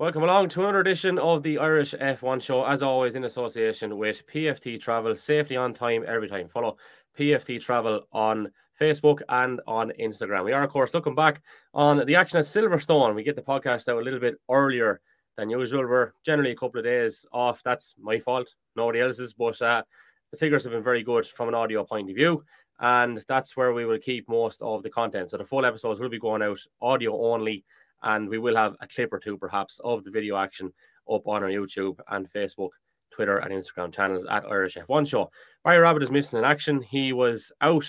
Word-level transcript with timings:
Welcome 0.00 0.24
along 0.24 0.48
to 0.48 0.60
another 0.60 0.80
edition 0.80 1.20
of 1.20 1.44
the 1.44 1.56
Irish 1.58 1.94
F1 1.94 2.42
show, 2.42 2.64
as 2.64 2.82
always 2.82 3.14
in 3.14 3.22
association 3.22 3.96
with 3.96 4.26
PFT 4.26 4.80
Travel, 4.80 5.14
safely 5.14 5.54
on 5.54 5.72
time 5.72 6.04
every 6.08 6.26
time. 6.28 6.48
Follow 6.48 6.78
PFT 7.16 7.60
Travel 7.60 8.00
on 8.10 8.50
Facebook 8.80 9.20
and 9.28 9.60
on 9.68 9.92
Instagram. 10.00 10.46
We 10.46 10.52
are, 10.52 10.64
of 10.64 10.70
course, 10.70 10.94
looking 10.94 11.14
back 11.14 11.42
on 11.74 12.04
the 12.06 12.16
action 12.16 12.40
at 12.40 12.44
Silverstone. 12.44 13.14
We 13.14 13.22
get 13.22 13.36
the 13.36 13.42
podcast 13.42 13.88
out 13.88 14.00
a 14.00 14.04
little 14.04 14.18
bit 14.18 14.34
earlier 14.50 15.00
than 15.36 15.48
usual. 15.48 15.86
We're 15.86 16.10
generally 16.26 16.50
a 16.50 16.56
couple 16.56 16.80
of 16.80 16.84
days 16.84 17.24
off. 17.32 17.62
That's 17.62 17.94
my 17.96 18.18
fault, 18.18 18.52
nobody 18.74 19.00
else's, 19.00 19.32
but 19.32 19.62
uh, 19.62 19.84
the 20.32 20.36
figures 20.36 20.64
have 20.64 20.72
been 20.72 20.82
very 20.82 21.04
good 21.04 21.24
from 21.24 21.46
an 21.46 21.54
audio 21.54 21.84
point 21.84 22.10
of 22.10 22.16
view. 22.16 22.42
And 22.80 23.24
that's 23.28 23.56
where 23.56 23.72
we 23.72 23.84
will 23.84 24.00
keep 24.00 24.28
most 24.28 24.60
of 24.60 24.82
the 24.82 24.90
content. 24.90 25.30
So 25.30 25.36
the 25.36 25.44
full 25.44 25.64
episodes 25.64 26.00
will 26.00 26.08
be 26.08 26.18
going 26.18 26.42
out 26.42 26.58
audio 26.82 27.32
only 27.32 27.64
and 28.04 28.28
we 28.28 28.38
will 28.38 28.56
have 28.56 28.74
a 28.80 28.86
clip 28.86 29.12
or 29.12 29.18
two 29.18 29.36
perhaps 29.36 29.80
of 29.82 30.04
the 30.04 30.10
video 30.10 30.36
action 30.36 30.72
up 31.12 31.26
on 31.26 31.42
our 31.42 31.50
YouTube 31.50 31.98
and 32.08 32.30
Facebook, 32.30 32.70
Twitter, 33.10 33.38
and 33.38 33.52
Instagram 33.52 33.92
channels 33.92 34.26
at 34.30 34.46
Irish 34.46 34.76
F1 34.76 35.06
Show. 35.06 35.30
Barry 35.64 35.78
Rabbit 35.78 36.02
is 36.02 36.10
missing 36.10 36.38
in 36.38 36.44
action. 36.44 36.82
He 36.82 37.12
was 37.12 37.52
out 37.60 37.86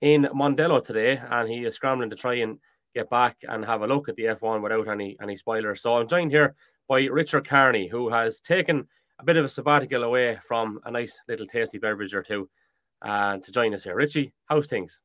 in 0.00 0.28
Mondello 0.34 0.84
today 0.84 1.20
and 1.30 1.48
he 1.48 1.64
is 1.64 1.74
scrambling 1.74 2.10
to 2.10 2.16
try 2.16 2.34
and 2.34 2.58
get 2.94 3.08
back 3.10 3.36
and 3.42 3.64
have 3.64 3.82
a 3.82 3.86
look 3.86 4.08
at 4.08 4.16
the 4.16 4.24
F1 4.24 4.62
without 4.62 4.88
any 4.88 5.16
any 5.22 5.36
spoilers. 5.36 5.82
So 5.82 5.96
I'm 5.96 6.08
joined 6.08 6.30
here 6.30 6.54
by 6.88 7.00
Richard 7.04 7.48
Carney, 7.48 7.88
who 7.88 8.08
has 8.10 8.40
taken 8.40 8.86
a 9.18 9.24
bit 9.24 9.36
of 9.36 9.44
a 9.44 9.48
sabbatical 9.48 10.02
away 10.02 10.38
from 10.46 10.80
a 10.84 10.90
nice 10.90 11.18
little 11.28 11.46
tasty 11.46 11.78
beverage 11.78 12.14
or 12.14 12.22
two 12.22 12.48
uh, 13.02 13.38
to 13.38 13.52
join 13.52 13.74
us 13.74 13.84
here. 13.84 13.96
Richie, 13.96 14.32
how's 14.46 14.66
things? 14.66 15.00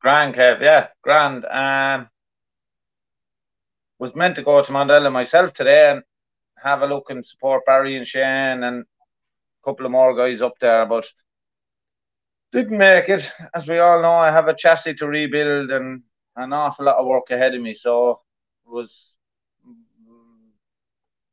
Grand, 0.00 0.34
Kev. 0.34 0.60
Yeah, 0.60 0.88
grand. 1.02 1.44
Um, 1.46 2.08
was 3.98 4.14
meant 4.14 4.36
to 4.36 4.42
go 4.42 4.62
to 4.62 4.72
Mondello 4.72 5.12
myself 5.12 5.52
today 5.52 5.90
and 5.90 6.02
have 6.56 6.82
a 6.82 6.86
look 6.86 7.10
and 7.10 7.24
support 7.24 7.66
Barry 7.66 7.96
and 7.96 8.06
Shane 8.06 8.62
and 8.62 8.82
a 8.82 9.64
couple 9.64 9.86
of 9.86 9.92
more 9.92 10.14
guys 10.14 10.42
up 10.42 10.58
there, 10.60 10.86
but 10.86 11.06
didn't 12.52 12.78
make 12.78 13.08
it. 13.08 13.30
As 13.54 13.66
we 13.66 13.78
all 13.78 14.00
know, 14.00 14.12
I 14.12 14.30
have 14.30 14.48
a 14.48 14.54
chassis 14.54 14.94
to 14.94 15.06
rebuild 15.06 15.70
and 15.70 16.02
an 16.36 16.52
awful 16.52 16.86
lot 16.86 16.96
of 16.96 17.06
work 17.06 17.30
ahead 17.30 17.54
of 17.54 17.60
me. 17.60 17.74
So 17.74 18.20
it 18.66 18.70
was 18.70 19.14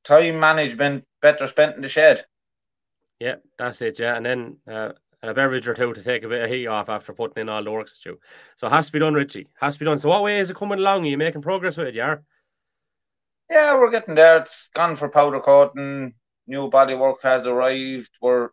time 0.03 0.39
management 0.39 1.05
better 1.21 1.47
spent 1.47 1.75
in 1.75 1.81
the 1.81 1.89
shed. 1.89 2.25
Yeah, 3.19 3.35
that's 3.57 3.81
it. 3.81 3.99
Yeah, 3.99 4.17
and 4.17 4.25
then 4.25 4.57
uh, 4.69 4.91
a 5.23 5.33
beverage 5.33 5.67
or 5.67 5.73
two 5.73 5.93
to 5.93 6.03
take 6.03 6.23
a 6.23 6.27
bit 6.27 6.43
of 6.43 6.49
heat 6.49 6.67
off 6.67 6.89
after 6.89 7.13
putting 7.13 7.41
in 7.41 7.49
all 7.49 7.63
the 7.63 7.71
work. 7.71 7.87
So 7.87 8.17
it 8.61 8.69
has 8.69 8.87
to 8.87 8.91
be 8.91 8.99
done, 8.99 9.13
Richie. 9.13 9.47
Has 9.59 9.75
to 9.75 9.79
be 9.79 9.85
done. 9.85 9.99
So 9.99 10.09
what 10.09 10.21
way 10.23 10.39
is 10.39 10.49
it 10.49 10.57
coming 10.57 10.79
along? 10.79 11.05
Are 11.05 11.07
you 11.07 11.17
making 11.17 11.41
progress 11.41 11.77
with 11.77 11.87
it, 11.87 11.95
yeah? 11.95 12.17
Yeah, 13.49 13.77
we're 13.77 13.91
getting 13.91 14.15
there. 14.15 14.37
It's 14.37 14.69
gone 14.73 14.95
for 14.95 15.09
powder 15.09 15.39
coating. 15.39 16.13
New 16.47 16.69
bodywork 16.69 17.21
has 17.23 17.45
arrived. 17.45 18.09
We're 18.21 18.49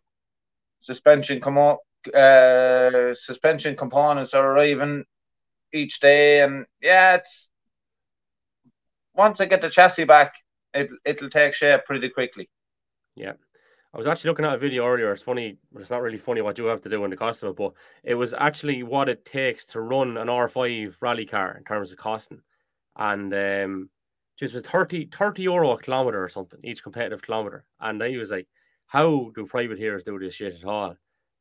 suspension 0.79 1.41
come 1.41 1.57
up. 1.57 1.79
Uh, 2.13 3.13
suspension 3.15 3.75
components 3.75 4.33
are 4.33 4.51
arriving 4.51 5.05
each 5.71 5.99
day, 5.99 6.41
and 6.41 6.65
yeah, 6.81 7.15
it's 7.15 7.49
once 9.15 9.39
I 9.39 9.45
get 9.45 9.61
the 9.61 9.69
chassis 9.69 10.03
back, 10.03 10.33
it 10.73 10.89
it'll 11.05 11.29
take 11.29 11.53
shape 11.53 11.85
pretty 11.85 12.09
quickly. 12.09 12.49
Yeah. 13.15 13.33
I 13.93 13.97
was 13.97 14.07
actually 14.07 14.29
looking 14.29 14.45
at 14.45 14.55
a 14.55 14.57
video 14.57 14.87
earlier. 14.87 15.11
It's 15.11 15.21
funny, 15.21 15.57
but 15.71 15.81
it's 15.81 15.91
not 15.91 16.01
really 16.01 16.17
funny 16.17 16.41
what 16.41 16.57
you 16.57 16.65
have 16.65 16.81
to 16.81 16.89
do 16.89 17.03
in 17.03 17.11
the 17.11 17.17
cost 17.17 17.43
of 17.43 17.51
it, 17.51 17.55
but 17.55 17.73
it 18.03 18.15
was 18.15 18.33
actually 18.33 18.81
what 18.81 19.07
it 19.07 19.23
takes 19.23 19.67
to 19.67 19.81
run 19.81 20.17
an 20.17 20.29
R5 20.29 20.95
rally 20.99 21.27
car 21.27 21.55
in 21.55 21.63
terms 21.63 21.91
of 21.91 21.99
costing. 21.99 22.41
And 22.95 23.31
um, 23.31 23.89
just 24.37 24.53
was 24.53 24.63
30, 24.63 25.09
30 25.15 25.43
euro 25.43 25.71
a 25.71 25.77
kilometer 25.77 26.23
or 26.23 26.29
something 26.29 26.59
each 26.63 26.83
competitive 26.83 27.21
kilometer. 27.21 27.65
And 27.79 28.01
I 28.01 28.17
was 28.17 28.31
like, 28.31 28.47
how 28.87 29.31
do 29.35 29.45
privateers 29.45 30.03
do 30.03 30.17
this 30.19 30.35
shit 30.35 30.55
at 30.55 30.65
all? 30.65 30.95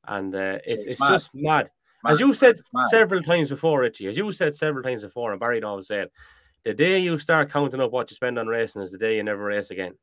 And 0.07 0.35
uh, 0.35 0.59
it's, 0.67 0.87
it's, 0.87 1.01
just 1.01 1.31
mad. 1.35 1.71
mad. 2.05 2.13
As 2.13 2.21
you 2.21 2.33
said 2.33 2.57
several 2.91 3.23
times 3.23 3.51
before, 3.51 3.81
Richie, 3.81 4.09
as 4.09 4.17
you 4.17 4.31
said 4.33 4.55
several 4.55 4.83
times 4.83 5.03
before, 5.05 5.31
and 5.31 5.41
Barry 5.41 5.63
always 5.63 5.87
said, 5.87 6.09
the 6.65 6.75
day 6.75 6.99
you 6.99 7.19
start 7.19 7.51
counting 7.51 7.81
up 7.81 7.93
what 7.93 8.11
you 8.11 8.15
spend 8.15 8.39
on 8.39 8.47
racing 8.47 8.83
is 8.83 8.91
the 8.91 8.99
day 8.99 9.17
you 9.17 9.23
never 9.23 9.45
race 9.45 9.71
again. 9.71 9.95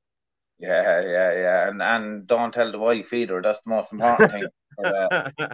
Yeah, 0.59 1.01
yeah, 1.01 1.33
yeah, 1.33 1.69
and 1.69 1.81
and 1.81 2.27
don't 2.27 2.53
tell 2.53 2.69
the 2.69 2.77
wife 2.77 3.13
either. 3.13 3.41
That's 3.41 3.61
the 3.61 3.69
most 3.69 3.93
important 3.93 4.31
thing. 4.31 4.43
But, 4.77 4.93
uh, 4.93 5.29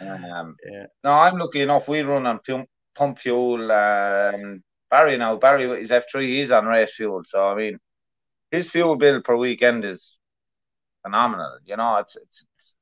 um, 0.00 0.56
yeah. 0.68 0.86
No, 1.04 1.12
I'm 1.12 1.38
lucky 1.38 1.60
enough. 1.60 1.86
We 1.86 2.00
run 2.00 2.26
on 2.26 2.40
pump, 2.44 2.68
pump 2.96 3.18
fuel. 3.18 3.70
Um, 3.70 4.64
Barry 4.90 5.16
now, 5.16 5.36
Barry 5.36 5.66
with 5.66 5.80
his 5.80 5.90
F3, 5.90 6.38
he's 6.38 6.52
on 6.52 6.66
race 6.66 6.94
fuel. 6.94 7.22
So, 7.24 7.48
I 7.48 7.54
mean, 7.54 7.78
his 8.50 8.70
fuel 8.70 8.96
bill 8.96 9.20
per 9.22 9.36
weekend 9.36 9.84
is 9.84 10.16
phenomenal. 11.02 11.58
You 11.64 11.76
know, 11.76 11.96
it's, 11.96 12.16
it's, 12.16 12.46
it's 12.56 12.76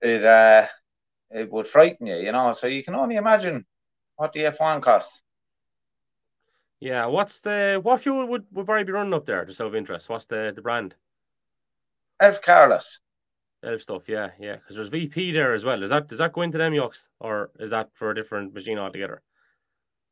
it, 0.00 0.24
uh, 0.24 0.66
it 1.30 1.50
would 1.50 1.66
frighten 1.66 2.06
you, 2.06 2.16
you 2.16 2.32
know. 2.32 2.52
So 2.52 2.66
you 2.66 2.84
can 2.84 2.94
only 2.94 3.16
imagine 3.16 3.64
what 4.16 4.32
the 4.32 4.40
F1 4.40 4.82
costs. 4.82 5.20
Yeah, 6.80 7.06
what's 7.06 7.40
the 7.40 7.80
what 7.82 8.00
fuel 8.02 8.26
would, 8.26 8.44
would 8.52 8.66
Barry 8.66 8.84
be 8.84 8.92
running 8.92 9.14
up 9.14 9.24
there? 9.24 9.44
Just 9.44 9.60
out 9.60 9.68
of 9.68 9.74
interest, 9.74 10.08
what's 10.08 10.26
the 10.26 10.52
the 10.54 10.60
brand? 10.60 10.94
Elf 12.20 12.42
Carless. 12.42 13.00
Elf 13.64 13.80
stuff, 13.80 14.08
yeah, 14.08 14.30
yeah. 14.38 14.56
Because 14.56 14.76
there's 14.76 14.88
VP 14.88 15.32
there 15.32 15.54
as 15.54 15.64
well. 15.64 15.80
Does 15.80 15.90
that 15.90 16.08
does 16.08 16.18
that 16.18 16.32
go 16.34 16.42
into 16.42 16.58
them 16.58 16.74
yokes, 16.74 17.08
or 17.20 17.50
is 17.58 17.70
that 17.70 17.88
for 17.94 18.10
a 18.10 18.14
different 18.14 18.52
machine 18.52 18.78
altogether? 18.78 19.22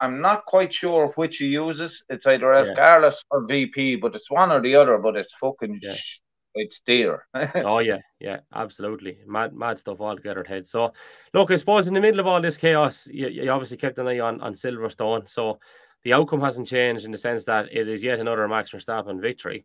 I'm 0.02 0.20
not 0.20 0.44
quite 0.46 0.72
sure 0.72 1.12
which 1.14 1.36
he 1.36 1.46
uses. 1.46 2.02
It's 2.08 2.26
either. 2.26 2.52
Yeah. 2.52 2.74
Carless 2.74 3.24
or 3.30 3.46
VP, 3.46 3.96
but 3.96 4.14
it's 4.16 4.30
one 4.30 4.50
or 4.50 4.60
the 4.60 4.74
other. 4.74 4.98
But 4.98 5.16
it's 5.16 5.32
fucking 5.34 5.78
yeah. 5.80 5.94
sh- 5.94 6.20
it's 6.54 6.80
dear. 6.84 7.26
oh 7.54 7.78
yeah, 7.78 7.98
yeah, 8.18 8.41
absolutely, 8.52 9.18
mad, 9.26 9.54
mad 9.54 9.78
stuff 9.78 10.00
altogether. 10.00 10.44
Head. 10.44 10.66
So, 10.66 10.92
look, 11.32 11.52
I 11.52 11.56
suppose 11.56 11.86
in 11.86 11.94
the 11.94 12.00
middle 12.00 12.18
of 12.18 12.26
all 12.26 12.42
this 12.42 12.56
chaos, 12.56 13.06
you, 13.10 13.28
you 13.28 13.48
obviously 13.48 13.76
kept 13.76 13.98
an 13.98 14.08
eye 14.08 14.18
on 14.18 14.41
on 14.41 14.54
Silverstone. 14.54 15.28
So, 15.28 15.60
the 16.02 16.12
outcome 16.12 16.41
hasn't 16.41 16.66
changed 16.66 17.04
in 17.04 17.12
the 17.12 17.16
sense 17.16 17.44
that 17.44 17.68
it 17.70 17.86
is 17.86 18.02
yet 18.02 18.18
another 18.18 18.48
Max 18.48 18.72
Verstappen 18.72 19.20
victory. 19.20 19.64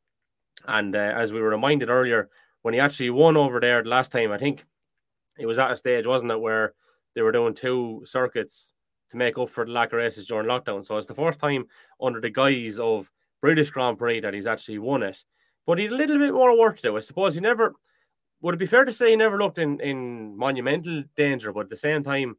And 0.67 0.95
uh, 0.95 1.13
as 1.15 1.33
we 1.33 1.41
were 1.41 1.49
reminded 1.49 1.89
earlier, 1.89 2.29
when 2.61 2.75
he 2.75 2.79
actually 2.79 3.09
won 3.09 3.37
over 3.37 3.59
there 3.59 3.81
the 3.81 3.89
last 3.89 4.11
time, 4.11 4.31
I 4.31 4.37
think 4.37 4.65
it 5.39 5.47
was 5.47 5.59
at 5.59 5.71
a 5.71 5.75
stage, 5.75 6.05
wasn't 6.05 6.31
it, 6.31 6.39
where 6.39 6.73
they 7.15 7.21
were 7.21 7.31
doing 7.31 7.55
two 7.55 8.03
circuits 8.05 8.75
to 9.11 9.17
make 9.17 9.37
up 9.37 9.49
for 9.49 9.65
the 9.65 9.71
lack 9.71 9.93
of 9.93 9.97
races 9.97 10.25
during 10.25 10.47
lockdown. 10.47 10.85
So 10.85 10.97
it's 10.97 11.07
the 11.07 11.13
first 11.13 11.39
time 11.39 11.65
under 12.01 12.21
the 12.21 12.29
guise 12.29 12.79
of 12.79 13.09
British 13.41 13.71
Grand 13.71 13.97
Prix 13.97 14.19
that 14.21 14.33
he's 14.33 14.47
actually 14.47 14.79
won 14.79 15.03
it. 15.03 15.17
But 15.65 15.77
he 15.77 15.85
had 15.85 15.93
a 15.93 15.97
little 15.97 16.19
bit 16.19 16.33
more 16.33 16.57
work 16.57 16.77
to 16.77 16.81
do. 16.83 16.97
I 16.97 17.01
suppose 17.01 17.35
he 17.35 17.41
never 17.41 17.73
would 18.41 18.53
it 18.53 18.59
be 18.59 18.67
fair 18.67 18.85
to 18.85 18.93
say 18.93 19.09
he 19.09 19.15
never 19.15 19.37
looked 19.37 19.57
in, 19.57 19.79
in 19.79 20.37
monumental 20.37 21.03
danger, 21.15 21.51
but 21.51 21.61
at 21.61 21.69
the 21.69 21.75
same 21.75 22.03
time, 22.03 22.37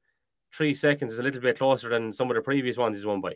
three 0.53 0.73
seconds 0.73 1.13
is 1.13 1.19
a 1.19 1.23
little 1.23 1.41
bit 1.41 1.59
closer 1.59 1.89
than 1.89 2.13
some 2.13 2.31
of 2.31 2.37
the 2.37 2.41
previous 2.41 2.77
ones 2.77 2.97
he's 2.97 3.07
won 3.07 3.21
by. 3.21 3.35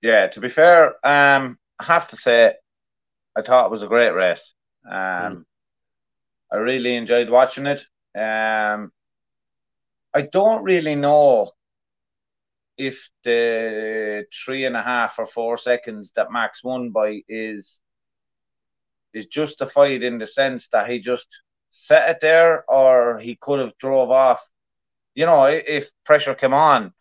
Yeah, 0.00 0.28
to 0.28 0.40
be 0.40 0.48
fair, 0.48 0.94
um, 1.06 1.58
I 1.78 1.84
have 1.84 2.08
to 2.08 2.16
say 2.16 2.54
I 3.36 3.42
thought 3.42 3.66
it 3.66 3.70
was 3.70 3.82
a 3.82 3.88
great 3.88 4.10
race. 4.10 4.54
Um, 4.88 4.94
mm. 4.94 5.44
I 6.52 6.56
really 6.56 6.96
enjoyed 6.96 7.30
watching 7.30 7.66
it. 7.66 7.84
Um, 8.14 8.92
I 10.14 10.22
don't 10.22 10.62
really 10.62 10.94
know 10.94 11.50
if 12.76 13.10
the 13.24 14.24
three 14.32 14.64
and 14.64 14.76
a 14.76 14.82
half 14.82 15.18
or 15.18 15.26
four 15.26 15.56
seconds 15.56 16.12
that 16.16 16.32
Max 16.32 16.64
won 16.64 16.90
by 16.90 17.20
is 17.28 17.80
is 19.12 19.26
justified 19.26 20.02
in 20.02 20.18
the 20.18 20.26
sense 20.26 20.68
that 20.68 20.88
he 20.88 20.98
just 20.98 21.42
set 21.70 22.08
it 22.08 22.20
there 22.20 22.64
or 22.70 23.18
he 23.18 23.36
could 23.36 23.60
have 23.60 23.76
drove 23.78 24.10
off. 24.10 24.42
You 25.14 25.26
know, 25.26 25.44
if 25.44 25.90
pressure 26.04 26.34
came 26.34 26.54
on, 26.54 26.92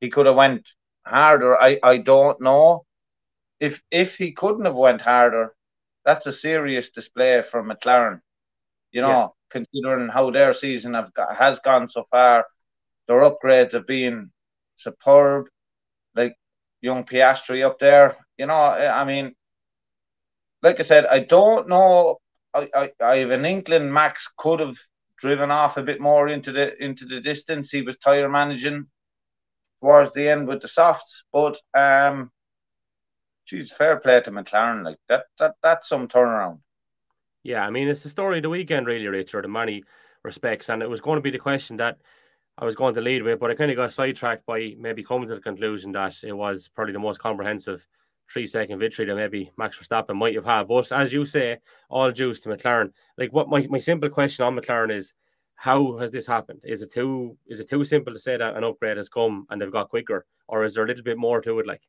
he 0.00 0.10
could 0.10 0.26
have 0.26 0.36
went 0.36 0.68
harder. 1.04 1.60
I, 1.60 1.78
I 1.82 1.98
don't 1.98 2.40
know. 2.40 2.84
If 3.60 3.82
if 3.90 4.16
he 4.16 4.32
couldn't 4.32 4.64
have 4.66 4.76
went 4.76 5.00
harder, 5.00 5.54
that's 6.04 6.26
a 6.26 6.32
serious 6.32 6.90
display 6.90 7.42
for 7.42 7.62
McLaren. 7.62 8.20
You 8.92 9.02
know, 9.02 9.08
yeah. 9.08 9.28
considering 9.50 10.08
how 10.08 10.30
their 10.30 10.52
season 10.52 10.94
have 10.94 11.12
got, 11.14 11.36
has 11.36 11.58
gone 11.60 11.88
so 11.88 12.04
far, 12.10 12.46
their 13.08 13.20
upgrades 13.20 13.72
have 13.72 13.86
been 13.86 14.30
superb. 14.76 15.46
Like 16.14 16.34
young 16.82 17.04
Piastri 17.04 17.64
up 17.64 17.78
there, 17.78 18.16
you 18.36 18.46
know. 18.46 18.54
I 18.54 19.04
mean, 19.04 19.34
like 20.62 20.78
I 20.80 20.82
said, 20.82 21.06
I 21.06 21.20
don't 21.20 21.68
know. 21.68 22.18
I, 22.54 22.68
I, 22.74 22.90
I 23.02 23.16
have 23.18 23.30
an 23.30 23.46
inkling 23.46 23.92
Max 23.92 24.28
could 24.36 24.60
have 24.60 24.76
driven 25.16 25.50
off 25.50 25.76
a 25.76 25.82
bit 25.82 26.00
more 26.00 26.28
into 26.28 26.52
the 26.52 26.76
into 26.82 27.06
the 27.06 27.20
distance. 27.20 27.70
He 27.70 27.82
was 27.82 27.96
tire 27.96 28.28
managing 28.28 28.86
towards 29.80 30.12
the 30.12 30.28
end 30.28 30.48
with 30.48 30.60
the 30.60 30.68
softs, 30.68 31.24
but 31.32 31.58
um, 31.74 32.30
geez, 33.46 33.72
fair 33.72 33.98
play 33.98 34.20
to 34.20 34.30
McLaren. 34.30 34.84
Like 34.84 34.98
that, 35.08 35.24
that 35.38 35.54
that's 35.62 35.88
some 35.88 36.08
turnaround. 36.08 36.58
Yeah, 37.42 37.66
I 37.66 37.70
mean, 37.70 37.88
it's 37.88 38.02
the 38.02 38.08
story 38.08 38.38
of 38.38 38.42
the 38.42 38.50
weekend, 38.50 38.86
really, 38.86 39.08
Richard, 39.08 39.44
in 39.44 39.52
many 39.52 39.82
respects, 40.22 40.68
and 40.68 40.82
it 40.82 40.90
was 40.90 41.00
going 41.00 41.16
to 41.16 41.22
be 41.22 41.30
the 41.30 41.38
question 41.38 41.78
that 41.78 41.98
I 42.62 42.64
was 42.64 42.76
going 42.76 42.94
to 42.94 43.00
lead 43.00 43.24
with, 43.24 43.40
but 43.40 43.50
I 43.50 43.56
kind 43.56 43.72
of 43.72 43.76
got 43.76 43.92
sidetracked 43.92 44.46
by 44.46 44.76
maybe 44.78 45.02
coming 45.02 45.26
to 45.26 45.34
the 45.34 45.40
conclusion 45.40 45.90
that 45.92 46.14
it 46.22 46.32
was 46.32 46.68
probably 46.68 46.92
the 46.92 47.00
most 47.00 47.18
comprehensive 47.18 47.84
three 48.30 48.46
second 48.46 48.78
victory 48.78 49.04
that 49.04 49.16
maybe 49.16 49.50
Max 49.56 49.76
Verstappen 49.76 50.14
might 50.14 50.36
have 50.36 50.44
had. 50.44 50.68
But 50.68 50.92
as 50.92 51.12
you 51.12 51.26
say, 51.26 51.58
all 51.90 52.12
juice 52.12 52.38
to 52.42 52.50
McLaren. 52.50 52.92
Like 53.18 53.32
what 53.32 53.48
my, 53.48 53.66
my 53.68 53.78
simple 53.78 54.08
question 54.08 54.44
on 54.44 54.54
McLaren 54.54 54.94
is 54.94 55.12
how 55.56 55.98
has 55.98 56.12
this 56.12 56.24
happened? 56.24 56.60
Is 56.62 56.82
it 56.82 56.92
too 56.92 57.36
is 57.48 57.58
it 57.58 57.68
too 57.68 57.84
simple 57.84 58.12
to 58.12 58.18
say 58.20 58.36
that 58.36 58.56
an 58.56 58.62
upgrade 58.62 58.96
has 58.96 59.08
come 59.08 59.44
and 59.50 59.60
they've 59.60 59.72
got 59.72 59.88
quicker, 59.88 60.24
or 60.46 60.62
is 60.62 60.74
there 60.74 60.84
a 60.84 60.86
little 60.86 61.02
bit 61.02 61.18
more 61.18 61.40
to 61.40 61.58
it? 61.58 61.66
Like, 61.66 61.82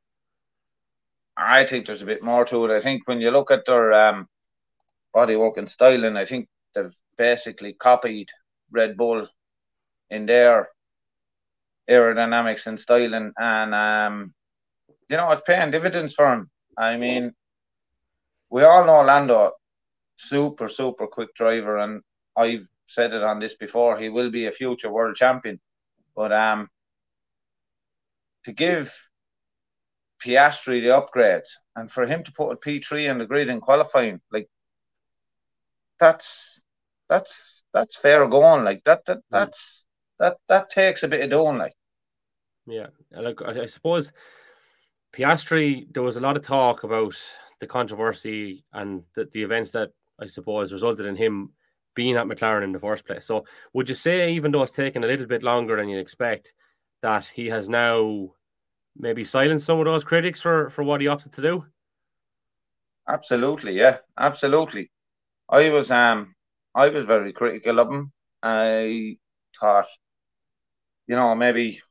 I 1.38 1.68
think 1.68 1.86
there's 1.86 2.02
a 2.02 2.08
bit 2.08 2.24
more 2.24 2.46
to 2.46 2.66
it. 2.66 2.76
I 2.76 2.82
think 2.82 3.08
when 3.08 3.22
you 3.22 3.30
look 3.30 3.52
at 3.52 3.68
their 3.68 3.94
um, 3.94 4.28
bodywork 5.14 5.58
and 5.58 5.70
styling, 5.70 6.18
I 6.18 6.26
think 6.26 6.48
they've 6.74 6.96
basically 7.16 7.74
copied 7.74 8.30
Red 8.72 8.98
Bull 8.98 9.28
in 10.14 10.26
their 10.26 10.70
aerodynamics 11.90 12.68
and 12.68 12.80
styling, 12.80 13.34
and 13.38 13.76
um, 13.76 14.34
you 15.10 15.18
know, 15.18 15.32
it's 15.32 15.42
paying 15.46 15.72
dividends 15.72 16.14
for 16.14 16.32
him. 16.32 16.50
I 16.78 16.98
mean, 16.98 17.34
we 18.50 18.64
all 18.64 18.86
know 18.86 19.02
Lando, 19.02 19.52
super, 20.18 20.70
super 20.70 21.08
quick 21.08 21.34
driver, 21.36 21.78
and 21.78 22.02
I've 22.38 22.68
said 22.88 23.14
it 23.14 23.24
on 23.24 23.40
this 23.40 23.56
before. 23.56 23.98
He 23.98 24.10
will 24.10 24.32
be 24.32 24.46
a 24.46 24.52
future 24.52 24.92
world 24.92 25.16
champion, 25.16 25.60
but 26.16 26.32
um, 26.32 26.70
to 28.46 28.52
give 28.52 28.94
Piastri 30.24 30.82
the 30.82 30.94
upgrades 31.00 31.50
and 31.76 31.92
for 31.92 32.06
him 32.06 32.24
to 32.24 32.32
put 32.32 32.52
a 32.52 32.56
P 32.56 32.80
three 32.80 33.08
in 33.08 33.18
the 33.18 33.26
grid 33.26 33.50
in 33.50 33.60
qualifying, 33.60 34.22
like 34.32 34.48
that's 36.00 36.62
that's 37.10 37.64
that's 37.74 37.96
fair 37.98 38.28
going. 38.28 38.64
Like 38.64 38.84
that 38.86 39.06
that 39.06 39.18
hmm. 39.18 39.22
that's 39.32 39.83
that 40.20 40.38
that 40.48 40.70
takes 40.70 41.04
a 41.04 41.08
bit 41.08 41.22
of 41.22 41.30
doing. 41.30 41.58
Like 41.58 41.74
yeah, 42.66 42.88
like 43.12 43.42
I 43.42 43.66
suppose 43.66 44.12
Piastri, 45.14 45.86
there 45.94 46.04
was 46.04 46.16
a 46.16 46.22
lot 46.22 46.38
of 46.38 46.44
talk 46.44 46.84
about 46.84 47.16
the 47.60 47.68
controversy 47.68 48.66
and 48.74 49.04
the, 49.16 49.30
the 49.32 49.44
events 49.44 49.72
that 49.72 49.92
I 50.20 50.26
suppose 50.26 50.74
resulted 50.74 51.06
in 51.06 51.16
him 51.16 51.52
being 51.96 52.16
at 52.16 52.26
McLaren 52.26 52.64
in 52.64 52.72
the 52.72 52.80
first 52.80 53.06
place. 53.06 53.26
So, 53.26 53.46
would 53.74 53.88
you 53.88 53.96
say, 53.96 54.34
even 54.34 54.52
though 54.52 54.64
it's 54.64 54.72
taken 54.72 55.04
a 55.04 55.08
little 55.08 55.28
bit 55.28 55.44
longer 55.44 55.76
than 55.78 55.90
you'd 55.90 56.00
expect, 56.00 56.54
that 57.02 57.26
he 57.26 57.48
has 57.48 57.70
now 57.70 58.32
maybe 58.98 59.24
silenced 59.24 59.66
some 59.66 59.80
of 59.80 59.86
those 59.86 60.04
critics 60.04 60.42
for 60.42 60.70
for 60.70 60.84
what 60.84 61.02
he 61.02 61.08
opted 61.08 61.34
to 61.34 61.42
do? 61.42 61.66
Absolutely, 63.08 63.74
yeah, 63.74 63.98
absolutely. 64.18 64.90
I 65.50 65.70
was 65.70 65.92
um 65.92 66.34
I 66.74 66.90
was 66.90 67.06
very 67.06 67.34
critical 67.34 67.80
of 67.80 67.92
him. 67.92 68.12
I 68.42 69.18
thought, 69.60 69.88
you 71.08 71.16
know, 71.16 71.36
maybe 71.36 71.82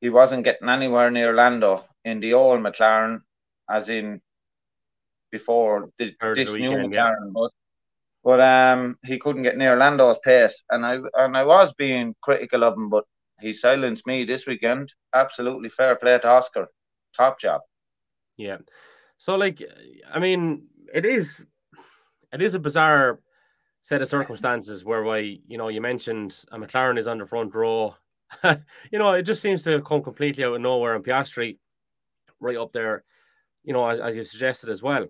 he 0.00 0.10
wasn't 0.10 0.44
getting 0.44 0.68
anywhere 0.68 1.10
near 1.10 1.34
Lando 1.34 1.84
in 2.04 2.20
the 2.20 2.34
old 2.34 2.60
McLaren, 2.60 3.22
as 3.68 3.88
in 3.88 4.20
before 5.30 5.90
this, 5.98 6.12
this 6.34 6.52
new 6.52 6.70
weekend, 6.70 6.92
McLaren. 6.92 7.26
Yeah. 7.26 7.32
But 7.34 7.50
but 8.22 8.40
um, 8.40 8.98
he 9.04 9.18
couldn't 9.18 9.44
get 9.44 9.56
near 9.56 9.76
Lando's 9.76 10.18
pace, 10.22 10.62
and 10.70 10.84
I 10.84 10.98
and 11.14 11.36
I 11.36 11.44
was 11.44 11.72
being 11.74 12.14
critical 12.22 12.64
of 12.64 12.74
him, 12.74 12.90
but 12.90 13.04
he 13.40 13.52
silenced 13.52 14.06
me 14.06 14.24
this 14.24 14.46
weekend. 14.46 14.92
Absolutely 15.14 15.70
fair 15.70 15.96
play 15.96 16.18
to 16.18 16.28
Oscar, 16.28 16.68
top 17.16 17.40
job. 17.40 17.62
Yeah, 18.36 18.58
so 19.20 19.34
like, 19.34 19.62
I 20.10 20.18
mean, 20.18 20.68
it 20.94 21.04
is, 21.04 21.44
it 22.32 22.40
is 22.40 22.54
a 22.54 22.58
bizarre 22.58 23.20
set 23.82 24.02
of 24.02 24.08
circumstances 24.08 24.84
whereby 24.84 25.18
you 25.18 25.56
know 25.56 25.68
you 25.68 25.80
mentioned 25.80 26.44
a 26.52 26.58
McLaren 26.58 26.98
is 26.98 27.06
on 27.06 27.18
the 27.18 27.26
front 27.26 27.54
row 27.54 27.94
you 28.90 28.98
know, 28.98 29.12
it 29.12 29.22
just 29.22 29.42
seems 29.42 29.62
to 29.64 29.80
come 29.82 30.02
completely 30.02 30.44
out 30.44 30.54
of 30.54 30.60
nowhere. 30.60 30.94
And 30.94 31.04
Piastri, 31.04 31.58
right 32.40 32.56
up 32.56 32.72
there, 32.72 33.04
you 33.64 33.72
know, 33.72 33.86
as, 33.86 34.00
as 34.00 34.16
you 34.16 34.24
suggested 34.24 34.70
as 34.70 34.82
well. 34.82 35.06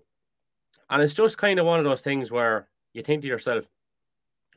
And 0.89 1.01
it's 1.01 1.13
just 1.13 1.37
kind 1.37 1.59
of 1.59 1.65
one 1.65 1.79
of 1.79 1.85
those 1.85 2.01
things 2.01 2.31
where 2.31 2.67
you 2.93 3.01
think 3.01 3.21
to 3.21 3.27
yourself, 3.27 3.65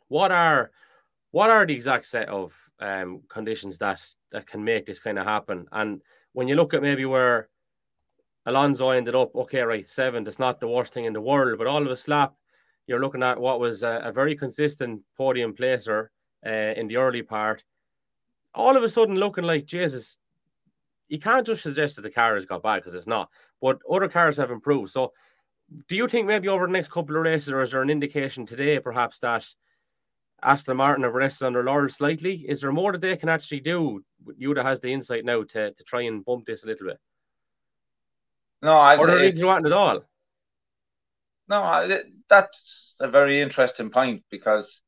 what 0.08 0.32
are 0.32 0.70
what 1.30 1.50
are 1.50 1.66
the 1.66 1.74
exact 1.74 2.06
set 2.06 2.28
of 2.28 2.54
um, 2.80 3.22
conditions 3.28 3.78
that 3.78 4.00
that 4.32 4.46
can 4.46 4.62
make 4.64 4.86
this 4.86 5.00
kind 5.00 5.18
of 5.18 5.26
happen? 5.26 5.66
And 5.72 6.02
when 6.32 6.48
you 6.48 6.56
look 6.56 6.74
at 6.74 6.82
maybe 6.82 7.04
where 7.04 7.48
Alonso 8.46 8.90
ended 8.90 9.14
up, 9.14 9.34
okay, 9.34 9.62
right, 9.62 9.88
seventh, 9.88 10.26
it's 10.28 10.38
not 10.38 10.60
the 10.60 10.68
worst 10.68 10.92
thing 10.92 11.04
in 11.04 11.12
the 11.12 11.20
world, 11.20 11.56
but 11.58 11.66
all 11.66 11.84
of 11.84 11.90
a 11.90 11.96
slap, 11.96 12.34
you're 12.86 13.00
looking 13.00 13.22
at 13.22 13.40
what 13.40 13.60
was 13.60 13.82
a, 13.82 14.02
a 14.04 14.12
very 14.12 14.36
consistent 14.36 15.00
podium 15.16 15.54
placer 15.54 16.10
uh, 16.46 16.50
in 16.76 16.86
the 16.88 16.96
early 16.96 17.22
part 17.22 17.64
all 18.54 18.76
of 18.76 18.82
a 18.82 18.90
sudden 18.90 19.16
looking 19.16 19.44
like 19.44 19.66
Jesus. 19.66 20.16
You 21.08 21.18
can't 21.18 21.46
just 21.46 21.62
suggest 21.62 21.96
that 21.96 22.02
the 22.02 22.10
car 22.10 22.34
has 22.34 22.46
got 22.46 22.62
bad 22.62 22.76
because 22.76 22.94
it's 22.94 23.06
not. 23.06 23.28
But 23.60 23.78
other 23.90 24.08
cars 24.08 24.36
have 24.36 24.50
improved. 24.50 24.90
So, 24.90 25.12
do 25.88 25.96
you 25.96 26.08
think 26.08 26.26
maybe 26.26 26.48
over 26.48 26.66
the 26.66 26.72
next 26.72 26.90
couple 26.90 27.16
of 27.16 27.22
races, 27.22 27.50
or 27.50 27.60
is 27.62 27.72
there 27.72 27.82
an 27.82 27.90
indication 27.90 28.46
today, 28.46 28.78
perhaps 28.78 29.18
that 29.20 29.46
Aston 30.42 30.76
Martin 30.76 31.04
have 31.04 31.14
rested 31.14 31.46
on 31.46 31.52
their 31.52 31.64
laurels 31.64 31.96
slightly? 31.96 32.44
Is 32.48 32.60
there 32.60 32.72
more 32.72 32.92
that 32.92 33.00
they 33.00 33.16
can 33.16 33.28
actually 33.28 33.60
do? 33.60 34.04
Yuda 34.40 34.62
has 34.62 34.80
the 34.80 34.92
insight 34.92 35.24
now 35.24 35.42
to, 35.42 35.72
to 35.72 35.84
try 35.84 36.02
and 36.02 36.24
bump 36.24 36.46
this 36.46 36.64
a 36.64 36.66
little 36.66 36.88
bit. 36.88 36.98
No, 38.62 38.76
I 38.76 38.96
or 38.96 39.06
don't 39.06 39.34
do 39.34 39.50
at 39.50 39.72
all. 39.72 40.04
No, 41.48 42.00
that's 42.28 42.96
a 43.00 43.08
very 43.08 43.40
interesting 43.42 43.90
point 43.90 44.22
because 44.30 44.80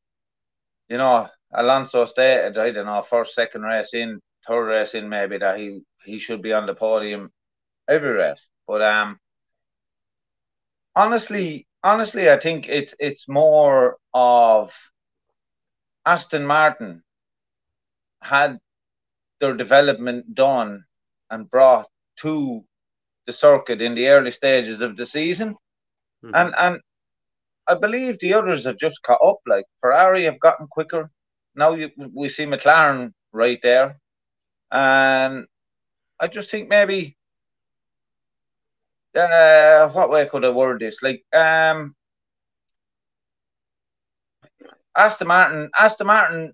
you 0.88 0.96
know 0.98 1.28
Alonso 1.52 2.04
stated, 2.04 2.58
I 2.58 2.70
don't 2.72 2.86
know, 2.86 3.02
first, 3.02 3.34
second 3.34 3.62
race 3.62 3.94
in, 3.94 4.20
third 4.46 4.66
race 4.66 4.94
in, 4.94 5.08
maybe 5.08 5.38
that 5.38 5.58
he 5.58 5.82
he 6.04 6.18
should 6.18 6.42
be 6.42 6.52
on 6.52 6.66
the 6.66 6.74
podium 6.74 7.30
every 7.88 8.10
race. 8.10 8.46
But 8.66 8.82
um, 8.82 9.18
honestly, 10.94 11.66
honestly, 11.84 12.30
I 12.30 12.38
think 12.38 12.68
it's 12.68 12.94
it's 12.98 13.28
more 13.28 13.98
of 14.14 14.72
Aston 16.06 16.46
Martin 16.46 17.02
had 18.22 18.58
their 19.40 19.54
development 19.54 20.34
done 20.34 20.84
and 21.30 21.50
brought 21.50 21.88
to 22.16 22.64
the 23.26 23.32
circuit 23.32 23.82
in 23.82 23.94
the 23.94 24.08
early 24.08 24.30
stages 24.30 24.80
of 24.82 24.96
the 24.96 25.06
season, 25.06 25.56
mm-hmm. 26.26 26.34
and 26.34 26.54
and 26.58 26.80
I 27.68 27.74
believe 27.74 28.18
the 28.18 28.34
others 28.34 28.64
have 28.64 28.78
just 28.78 29.02
caught 29.02 29.20
up. 29.24 29.38
Like 29.46 29.64
Ferrari 29.80 30.24
have 30.24 30.40
gotten 30.40 30.66
quicker, 30.68 31.10
now 31.54 31.74
you, 31.74 31.90
we 32.14 32.28
see 32.28 32.44
McLaren 32.44 33.12
right 33.32 33.58
there, 33.62 33.98
and 34.70 35.46
I 36.20 36.26
just 36.28 36.50
think 36.50 36.68
maybe 36.68 37.16
uh, 39.16 39.88
what 39.88 40.10
way 40.10 40.28
could 40.28 40.44
I 40.44 40.50
word 40.50 40.80
this? 40.80 41.02
Like 41.02 41.24
um, 41.34 41.94
Aston 44.96 45.28
Martin, 45.28 45.70
Aston 45.78 46.06
Martin 46.06 46.52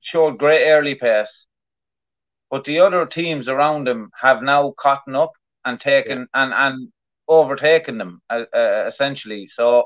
showed 0.00 0.38
great 0.38 0.68
early 0.68 0.94
pace, 0.94 1.46
but 2.50 2.64
the 2.64 2.80
other 2.80 3.06
teams 3.06 3.48
around 3.48 3.86
them 3.86 4.10
have 4.20 4.42
now 4.42 4.72
caught 4.78 5.02
up 5.12 5.32
and 5.64 5.80
taken 5.80 6.18
yeah. 6.18 6.42
and 6.42 6.52
and 6.54 6.92
overtaken 7.28 7.98
them 7.98 8.20
uh, 8.30 8.44
uh, 8.54 8.84
essentially. 8.86 9.46
So 9.46 9.84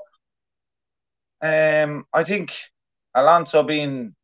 um, 1.42 2.04
I 2.12 2.25
think 2.25 2.52
Alonso 3.14 3.62
being 3.62 4.14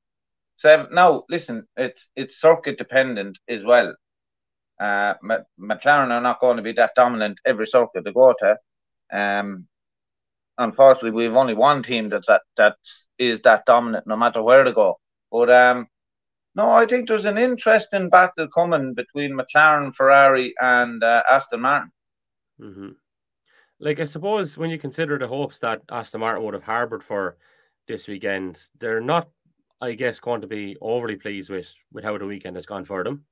seven. 0.56 0.88
No, 0.92 1.24
listen, 1.28 1.66
it's 1.76 2.10
it's 2.16 2.40
circuit 2.40 2.78
dependent 2.78 3.38
as 3.48 3.64
well. 3.64 3.94
Uh, 4.80 5.14
McLaren 5.58 6.10
are 6.10 6.20
not 6.20 6.40
going 6.40 6.58
to 6.58 6.62
be 6.62 6.72
that 6.72 6.94
dominant 6.94 7.38
every 7.46 7.66
circuit 7.66 8.04
they 8.04 8.12
go 8.12 8.34
to. 8.38 8.56
Um, 9.12 9.66
unfortunately, 10.58 11.12
we 11.12 11.24
have 11.24 11.36
only 11.36 11.54
one 11.54 11.82
team 11.82 12.10
that's 12.10 12.28
that 12.28 12.42
that 12.56 12.76
is 13.18 13.40
that 13.42 13.64
dominant, 13.66 14.06
no 14.06 14.16
matter 14.16 14.42
where 14.42 14.64
they 14.64 14.72
go. 14.72 14.98
But 15.30 15.50
um, 15.50 15.88
no, 16.54 16.70
I 16.70 16.86
think 16.86 17.08
there's 17.08 17.24
an 17.26 17.38
interesting 17.38 18.08
battle 18.08 18.48
coming 18.48 18.94
between 18.94 19.36
McLaren, 19.38 19.94
Ferrari, 19.94 20.54
and 20.60 21.02
uh, 21.02 21.22
Aston 21.30 21.60
Martin. 21.60 21.90
Mm-hmm. 22.60 22.88
Like 23.78 24.00
I 24.00 24.04
suppose 24.06 24.56
when 24.56 24.70
you 24.70 24.78
consider 24.78 25.18
the 25.18 25.28
hopes 25.28 25.58
that 25.60 25.82
Aston 25.90 26.20
Martin 26.20 26.44
would 26.44 26.54
have 26.54 26.62
harboured 26.62 27.04
for 27.04 27.36
this 27.86 28.08
weekend. 28.08 28.60
They're 28.78 29.00
not, 29.00 29.28
I 29.80 29.92
guess, 29.92 30.20
going 30.20 30.40
to 30.40 30.46
be 30.46 30.76
overly 30.80 31.16
pleased 31.16 31.50
with 31.50 31.68
with 31.92 32.04
how 32.04 32.18
the 32.18 32.26
weekend 32.26 32.56
has 32.56 32.66
gone 32.66 32.84
for 32.84 33.04
them. 33.04 33.24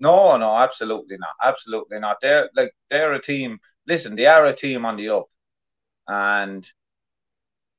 No, 0.00 0.36
no, 0.36 0.56
absolutely 0.56 1.16
not. 1.18 1.34
Absolutely 1.42 2.00
not. 2.00 2.18
They're 2.20 2.50
like 2.56 2.72
they're 2.90 3.14
a 3.14 3.22
team. 3.22 3.58
Listen, 3.86 4.16
they 4.16 4.26
are 4.26 4.46
a 4.46 4.54
team 4.54 4.84
on 4.84 4.96
the 4.96 5.08
up, 5.10 5.26
and 6.08 6.68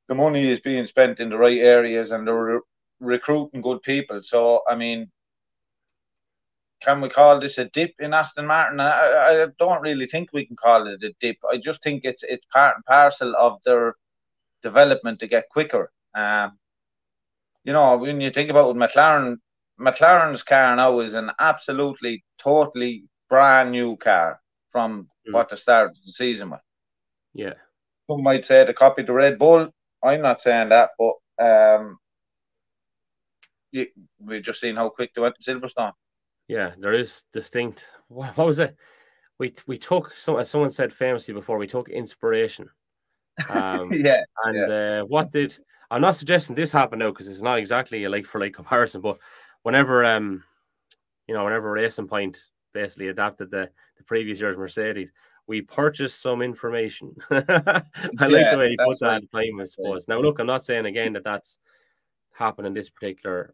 the 0.07 0.15
money 0.15 0.47
is 0.47 0.59
being 0.59 0.85
spent 0.85 1.19
in 1.19 1.29
the 1.29 1.37
right 1.37 1.57
areas, 1.59 2.11
and 2.11 2.27
they're 2.27 2.43
re- 2.43 2.59
recruiting 2.99 3.61
good 3.61 3.81
people. 3.81 4.21
So, 4.23 4.61
I 4.69 4.75
mean, 4.75 5.11
can 6.85 7.01
we 7.01 7.09
call 7.09 7.39
this 7.39 7.57
a 7.57 7.65
dip 7.65 7.93
in 7.99 8.13
Aston 8.13 8.45
Martin? 8.45 8.79
I, 8.79 9.43
I 9.43 9.47
don't 9.57 9.81
really 9.81 10.05
think 10.05 10.29
we 10.31 10.45
can 10.45 10.55
call 10.55 10.85
it 10.87 11.03
a 11.03 11.11
dip. 11.19 11.37
I 11.51 11.57
just 11.57 11.81
think 11.81 12.05
it's 12.05 12.23
it's 12.23 12.45
part 12.53 12.75
and 12.75 12.85
parcel 12.85 13.35
of 13.35 13.59
their 13.65 13.95
development 14.61 15.19
to 15.19 15.27
get 15.27 15.49
quicker. 15.49 15.91
Um, 16.13 16.59
you 17.63 17.73
know, 17.73 17.97
when 17.97 18.21
you 18.21 18.29
think 18.29 18.51
about 18.51 18.67
with 18.67 18.77
McLaren, 18.77 19.37
McLaren's 19.79 20.43
car 20.43 20.75
now 20.75 20.99
is 20.99 21.15
an 21.15 21.31
absolutely, 21.39 22.23
totally 22.37 23.05
brand 23.29 23.71
new 23.71 23.97
car 23.97 24.39
from 24.71 25.07
mm. 25.27 25.33
what 25.33 25.49
the 25.49 25.57
start 25.57 25.89
of 25.89 25.95
the 26.05 26.11
season 26.11 26.51
was. 26.51 26.59
Yeah. 27.33 27.55
Some 28.07 28.21
might 28.21 28.45
say 28.45 28.63
they 28.63 28.73
copied 28.73 29.07
the 29.07 29.13
Red 29.13 29.39
Bull. 29.39 29.69
I'm 30.03 30.21
not 30.21 30.41
saying 30.41 30.69
that, 30.69 30.91
but 30.99 31.15
um, 31.43 31.97
you, 33.71 33.87
we've 34.19 34.43
just 34.43 34.61
seen 34.61 34.75
how 34.75 34.89
quick 34.89 35.11
they 35.15 35.21
went 35.21 35.35
to 35.41 35.51
Silverstone. 35.51 35.93
Yeah, 36.47 36.73
there 36.77 36.93
is 36.93 37.23
distinct. 37.33 37.85
What, 38.07 38.37
was 38.37 38.59
it? 38.59 38.75
We 39.39 39.55
we 39.65 39.79
took 39.79 40.13
some. 40.15 40.37
As 40.37 40.47
someone 40.47 40.69
said 40.69 40.93
famously 40.93 41.33
before, 41.33 41.57
we 41.57 41.65
took 41.65 41.89
inspiration. 41.89 42.69
Um, 43.49 43.91
yeah. 43.91 44.21
And 44.43 44.55
yeah. 44.55 45.01
Uh, 45.01 45.05
what 45.05 45.31
did? 45.31 45.57
I'm 45.89 46.01
not 46.01 46.15
suggesting 46.15 46.55
this 46.55 46.71
happened 46.71 46.99
now 46.99 47.09
because 47.09 47.27
it's 47.27 47.41
not 47.41 47.57
exactly 47.57 48.03
a 48.03 48.09
like 48.09 48.27
for 48.27 48.39
like 48.39 48.53
comparison, 48.53 49.01
but 49.01 49.17
whenever 49.63 50.05
um, 50.05 50.43
you 51.27 51.33
know, 51.33 51.43
whenever 51.43 51.71
Racing 51.71 52.07
Point 52.07 52.37
basically 52.73 53.07
adapted 53.07 53.49
the 53.49 53.71
the 53.97 54.03
previous 54.03 54.39
year's 54.39 54.55
Mercedes, 54.57 55.11
we 55.47 55.61
purchased 55.61 56.21
some 56.21 56.41
information. 56.41 57.15
I 57.31 57.43
yeah, 57.43 58.27
like 58.27 58.51
the 58.51 58.57
way 58.57 58.69
he 58.69 58.77
put 58.77 58.99
that 58.99 59.07
right. 59.07 59.15
at 59.15 59.21
the 59.21 59.27
time, 59.27 59.59
I 59.59 59.65
suppose. 59.65 60.07
Now, 60.07 60.19
look, 60.19 60.39
I'm 60.39 60.47
not 60.47 60.63
saying 60.63 60.85
again 60.85 61.13
that 61.13 61.23
that's 61.23 61.57
happened 62.33 62.67
in 62.67 62.73
this 62.73 62.89
particular, 62.89 63.53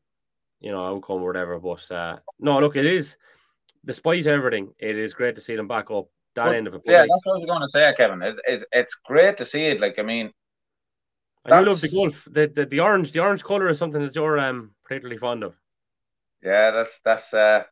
you 0.61 0.71
know, 0.71 0.85
outcome 0.85 1.21
or 1.21 1.27
whatever, 1.27 1.59
but 1.59 1.91
uh, 1.91 2.17
no, 2.39 2.59
look, 2.59 2.75
it 2.75 2.85
is, 2.85 3.17
despite 3.83 4.27
everything, 4.27 4.73
it 4.79 4.97
is 4.97 5.13
great 5.13 5.35
to 5.35 5.41
see 5.41 5.55
them 5.55 5.67
back 5.67 5.91
up 5.91 6.07
that 6.35 6.45
well, 6.45 6.53
end 6.53 6.67
of 6.67 6.75
it. 6.75 6.81
Yeah, 6.85 7.01
that's 7.01 7.21
what 7.23 7.33
I 7.33 7.39
was 7.39 7.45
going 7.45 7.61
to 7.61 7.67
say, 7.67 7.93
Kevin. 7.97 8.21
It's, 8.21 8.39
it's, 8.47 8.63
it's 8.71 8.95
great 8.95 9.37
to 9.37 9.45
see 9.45 9.65
it. 9.65 9.81
Like, 9.81 9.99
I 9.99 10.03
mean, 10.03 10.31
I 11.45 11.59
do 11.59 11.65
love 11.69 11.81
the 11.81 11.89
Gulf. 11.89 12.27
The, 12.29 12.51
the 12.53 12.65
the 12.65 12.79
orange, 12.79 13.11
the 13.11 13.19
orange 13.19 13.43
color 13.43 13.67
is 13.69 13.79
something 13.79 14.01
that 14.01 14.15
you're 14.15 14.39
um 14.39 14.71
particularly 14.83 15.17
fond 15.17 15.43
of. 15.43 15.55
Yeah, 16.43 16.71
that's 16.71 16.99
that's 17.03 17.33
uh 17.33 17.63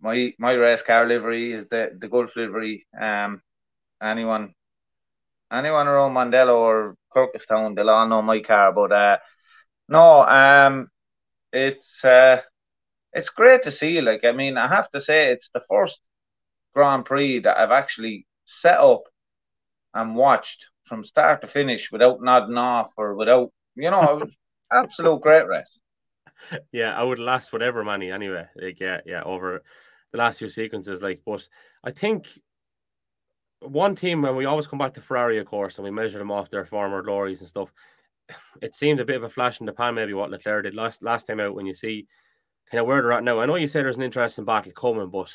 my 0.00 0.32
my 0.38 0.52
race 0.52 0.82
car 0.82 1.06
livery 1.06 1.52
is 1.52 1.66
the 1.68 1.96
the 1.96 2.08
Gulf 2.08 2.34
livery. 2.34 2.86
Um, 3.00 3.40
anyone 4.02 4.54
anyone 5.52 5.86
around 5.86 6.14
Mondello 6.14 6.56
or 6.56 6.96
Kirkistown, 7.12 7.74
they'll 7.74 7.90
all 7.90 8.08
know 8.08 8.22
my 8.22 8.40
car. 8.40 8.72
But 8.72 8.92
uh, 8.92 9.18
no, 9.88 10.22
um, 10.22 10.88
it's 11.52 12.04
uh, 12.04 12.40
it's 13.12 13.30
great 13.30 13.62
to 13.64 13.70
see. 13.70 14.00
Like, 14.00 14.24
I 14.24 14.32
mean, 14.32 14.56
I 14.56 14.68
have 14.68 14.90
to 14.90 15.00
say, 15.00 15.32
it's 15.32 15.50
the 15.52 15.62
first 15.68 16.00
Grand 16.74 17.04
Prix 17.04 17.40
that 17.40 17.58
I've 17.58 17.70
actually 17.70 18.26
set 18.44 18.78
up 18.78 19.02
and 19.94 20.14
watched 20.14 20.66
from 20.86 21.04
start 21.04 21.40
to 21.42 21.46
finish 21.46 21.90
without 21.92 22.22
nodding 22.22 22.56
off 22.56 22.92
or 22.96 23.14
without, 23.14 23.50
you 23.74 23.90
know, 23.90 24.26
absolute 24.72 25.20
great 25.20 25.46
race. 25.46 25.80
Yeah, 26.72 26.96
I 26.98 27.02
would 27.02 27.18
last 27.18 27.52
whatever 27.52 27.82
money 27.82 28.10
anyway. 28.10 28.46
Like, 28.54 28.80
yeah, 28.80 29.00
yeah, 29.04 29.22
over 29.22 29.62
the 30.12 30.18
last 30.18 30.38
few 30.38 30.48
sequences. 30.48 31.02
Like, 31.02 31.20
but 31.26 31.46
I 31.82 31.90
think 31.90 32.28
one 33.60 33.96
team, 33.96 34.22
when 34.22 34.36
we 34.36 34.44
always 34.44 34.66
come 34.66 34.78
back 34.78 34.94
to 34.94 35.00
Ferrari, 35.00 35.38
of 35.38 35.46
course, 35.46 35.78
and 35.78 35.84
we 35.84 35.90
measure 35.90 36.18
them 36.18 36.30
off 36.30 36.50
their 36.50 36.64
former 36.64 37.02
glories 37.02 37.40
and 37.40 37.48
stuff, 37.48 37.72
it 38.62 38.74
seemed 38.74 39.00
a 39.00 39.04
bit 39.04 39.16
of 39.16 39.24
a 39.24 39.28
flash 39.28 39.60
in 39.60 39.66
the 39.66 39.72
pan, 39.72 39.94
maybe 39.94 40.14
what 40.14 40.30
Leclerc 40.30 40.64
did 40.64 40.74
last 40.74 41.02
last 41.02 41.26
time 41.26 41.40
out 41.40 41.54
when 41.54 41.66
you 41.66 41.74
see 41.74 42.06
kind 42.70 42.80
of 42.80 42.86
where 42.86 43.00
they're 43.02 43.12
at 43.12 43.24
now. 43.24 43.40
I 43.40 43.46
know 43.46 43.56
you 43.56 43.68
say 43.68 43.82
there's 43.82 43.96
an 43.96 44.02
interesting 44.02 44.44
battle 44.44 44.72
coming, 44.72 45.08
but 45.08 45.32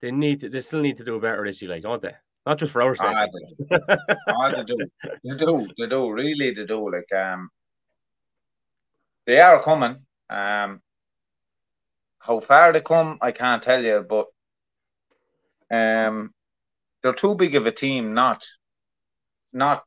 they 0.00 0.10
need 0.10 0.40
to, 0.40 0.48
they 0.48 0.60
still 0.60 0.80
need 0.80 0.98
to 0.98 1.04
do 1.04 1.16
a 1.16 1.20
better 1.20 1.44
year, 1.44 1.70
like, 1.70 1.82
don't 1.82 2.02
they? 2.02 2.14
Not 2.44 2.58
just 2.58 2.72
for 2.72 2.82
our 2.82 2.94
sake. 2.94 3.06
Ah, 3.08 3.26
they, 3.26 3.78
ah, 4.28 4.50
they 4.50 4.64
do. 4.64 4.76
They 5.24 5.36
do. 5.36 5.68
They 5.76 5.86
do. 5.88 6.10
Really, 6.10 6.54
they 6.54 6.64
do. 6.64 6.90
Like, 6.90 7.12
um, 7.12 7.50
they 9.26 9.40
are 9.40 9.62
coming. 9.62 9.96
Um, 10.30 10.80
how 12.18 12.40
far 12.40 12.72
they 12.72 12.80
come, 12.80 13.18
I 13.20 13.32
can't 13.32 13.62
tell 13.62 13.82
you, 13.82 14.04
but 14.08 14.26
um, 15.70 16.32
they're 17.02 17.12
too 17.12 17.34
big 17.34 17.54
of 17.54 17.66
a 17.66 17.72
team 17.72 18.14
not 18.14 18.46
not 19.52 19.84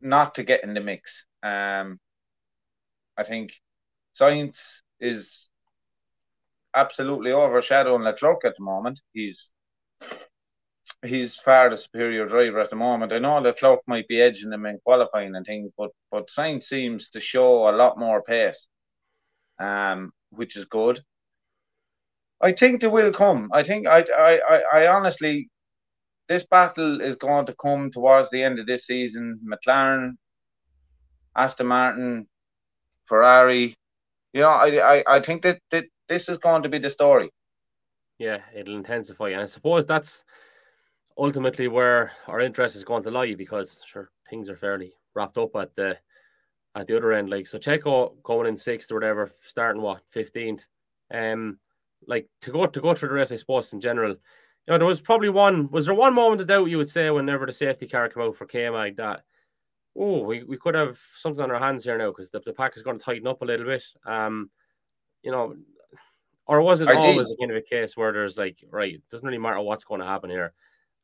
not 0.00 0.34
to 0.36 0.44
get 0.44 0.62
in 0.64 0.74
the 0.74 0.80
mix. 0.80 1.24
Um, 1.42 1.98
I 3.16 3.24
think 3.24 3.52
Sainz 4.18 4.58
is 5.00 5.48
absolutely 6.74 7.32
overshadowing 7.32 8.02
Leclerc 8.02 8.44
at 8.44 8.56
the 8.56 8.64
moment. 8.64 9.00
He's 9.12 9.52
he's 11.04 11.36
far 11.36 11.70
the 11.70 11.76
superior 11.76 12.26
driver 12.26 12.60
at 12.60 12.70
the 12.70 12.76
moment. 12.76 13.12
I 13.12 13.18
know 13.18 13.38
Leclerc 13.38 13.80
might 13.86 14.08
be 14.08 14.20
edging 14.20 14.52
him 14.52 14.66
in 14.66 14.78
qualifying 14.84 15.34
and 15.34 15.46
things, 15.46 15.70
but 15.76 15.90
but 16.10 16.28
Sainz 16.28 16.64
seems 16.64 17.10
to 17.10 17.20
show 17.20 17.68
a 17.68 17.76
lot 17.76 17.98
more 17.98 18.22
pace, 18.22 18.68
um, 19.58 20.12
which 20.30 20.56
is 20.56 20.64
good. 20.66 21.00
I 22.40 22.52
think 22.52 22.80
they 22.80 22.86
will 22.88 23.12
come. 23.12 23.50
I 23.52 23.62
think 23.62 23.86
I 23.86 24.04
I 24.16 24.40
I, 24.48 24.62
I 24.80 24.86
honestly 24.88 25.50
this 26.28 26.46
battle 26.46 27.00
is 27.00 27.16
going 27.16 27.46
to 27.46 27.54
come 27.60 27.90
towards 27.90 28.30
the 28.30 28.42
end 28.42 28.58
of 28.60 28.66
this 28.66 28.86
season. 28.86 29.40
McLaren, 29.44 30.12
Aston 31.36 31.66
Martin, 31.66 32.26
Ferrari. 33.06 33.76
You 34.32 34.42
know, 34.42 34.48
I 34.48 34.98
I, 34.98 35.16
I 35.16 35.20
think 35.20 35.42
that, 35.42 35.60
that 35.70 35.84
this 36.08 36.28
is 36.28 36.38
going 36.38 36.62
to 36.62 36.68
be 36.68 36.78
the 36.78 36.90
story. 36.90 37.30
Yeah, 38.18 38.40
it'll 38.54 38.76
intensify, 38.76 39.30
and 39.30 39.40
I 39.40 39.46
suppose 39.46 39.86
that's 39.86 40.24
ultimately 41.16 41.68
where 41.68 42.12
our 42.28 42.40
interest 42.40 42.76
is 42.76 42.84
going 42.84 43.02
to 43.04 43.10
lie 43.10 43.34
because 43.34 43.82
sure 43.86 44.10
things 44.28 44.48
are 44.48 44.56
fairly 44.56 44.92
wrapped 45.14 45.38
up 45.38 45.56
at 45.56 45.74
the 45.76 45.96
at 46.74 46.86
the 46.86 46.96
other 46.96 47.12
end. 47.12 47.30
Like 47.30 47.46
so, 47.46 47.58
Checo 47.58 48.22
going 48.22 48.46
in 48.46 48.56
sixth 48.56 48.90
or 48.90 48.94
whatever, 48.94 49.30
starting 49.42 49.82
what 49.82 50.02
fifteenth. 50.08 50.66
Um, 51.12 51.58
like 52.06 52.28
to 52.42 52.52
go 52.52 52.66
to 52.66 52.80
go 52.80 52.94
through 52.94 53.08
the 53.10 53.14
race, 53.14 53.32
I 53.32 53.36
suppose 53.36 53.72
in 53.72 53.80
general, 53.80 54.10
you 54.10 54.16
know, 54.68 54.78
there 54.78 54.86
was 54.86 55.00
probably 55.00 55.28
one. 55.28 55.70
Was 55.70 55.86
there 55.86 55.94
one 55.94 56.14
moment 56.14 56.40
of 56.40 56.46
doubt 56.46 56.70
you 56.70 56.78
would 56.78 56.88
say 56.88 57.10
whenever 57.10 57.46
the 57.46 57.52
safety 57.52 57.86
car 57.86 58.08
came 58.08 58.22
out 58.22 58.36
for 58.36 58.46
KMI 58.46 58.96
that, 58.96 59.22
oh, 59.96 60.22
we, 60.22 60.42
we 60.44 60.56
could 60.56 60.74
have 60.74 60.98
something 61.16 61.42
on 61.42 61.50
our 61.50 61.58
hands 61.58 61.84
here 61.84 61.98
now 61.98 62.10
because 62.10 62.30
the, 62.30 62.40
the 62.40 62.52
pack 62.52 62.76
is 62.76 62.82
going 62.82 62.98
to 62.98 63.04
tighten 63.04 63.26
up 63.26 63.42
a 63.42 63.44
little 63.44 63.66
bit. 63.66 63.84
Um, 64.06 64.50
you 65.22 65.30
know, 65.30 65.56
or 66.46 66.62
was 66.62 66.80
it 66.80 66.88
I 66.88 66.94
always 66.94 67.30
a 67.30 67.36
kind 67.36 67.50
of 67.50 67.56
a 67.56 67.62
case 67.62 67.96
where 67.96 68.12
there's 68.12 68.38
like, 68.38 68.64
right, 68.70 68.94
it 68.94 69.02
doesn't 69.10 69.26
really 69.26 69.38
matter 69.38 69.60
what's 69.60 69.84
going 69.84 70.00
to 70.00 70.06
happen 70.06 70.30
here. 70.30 70.52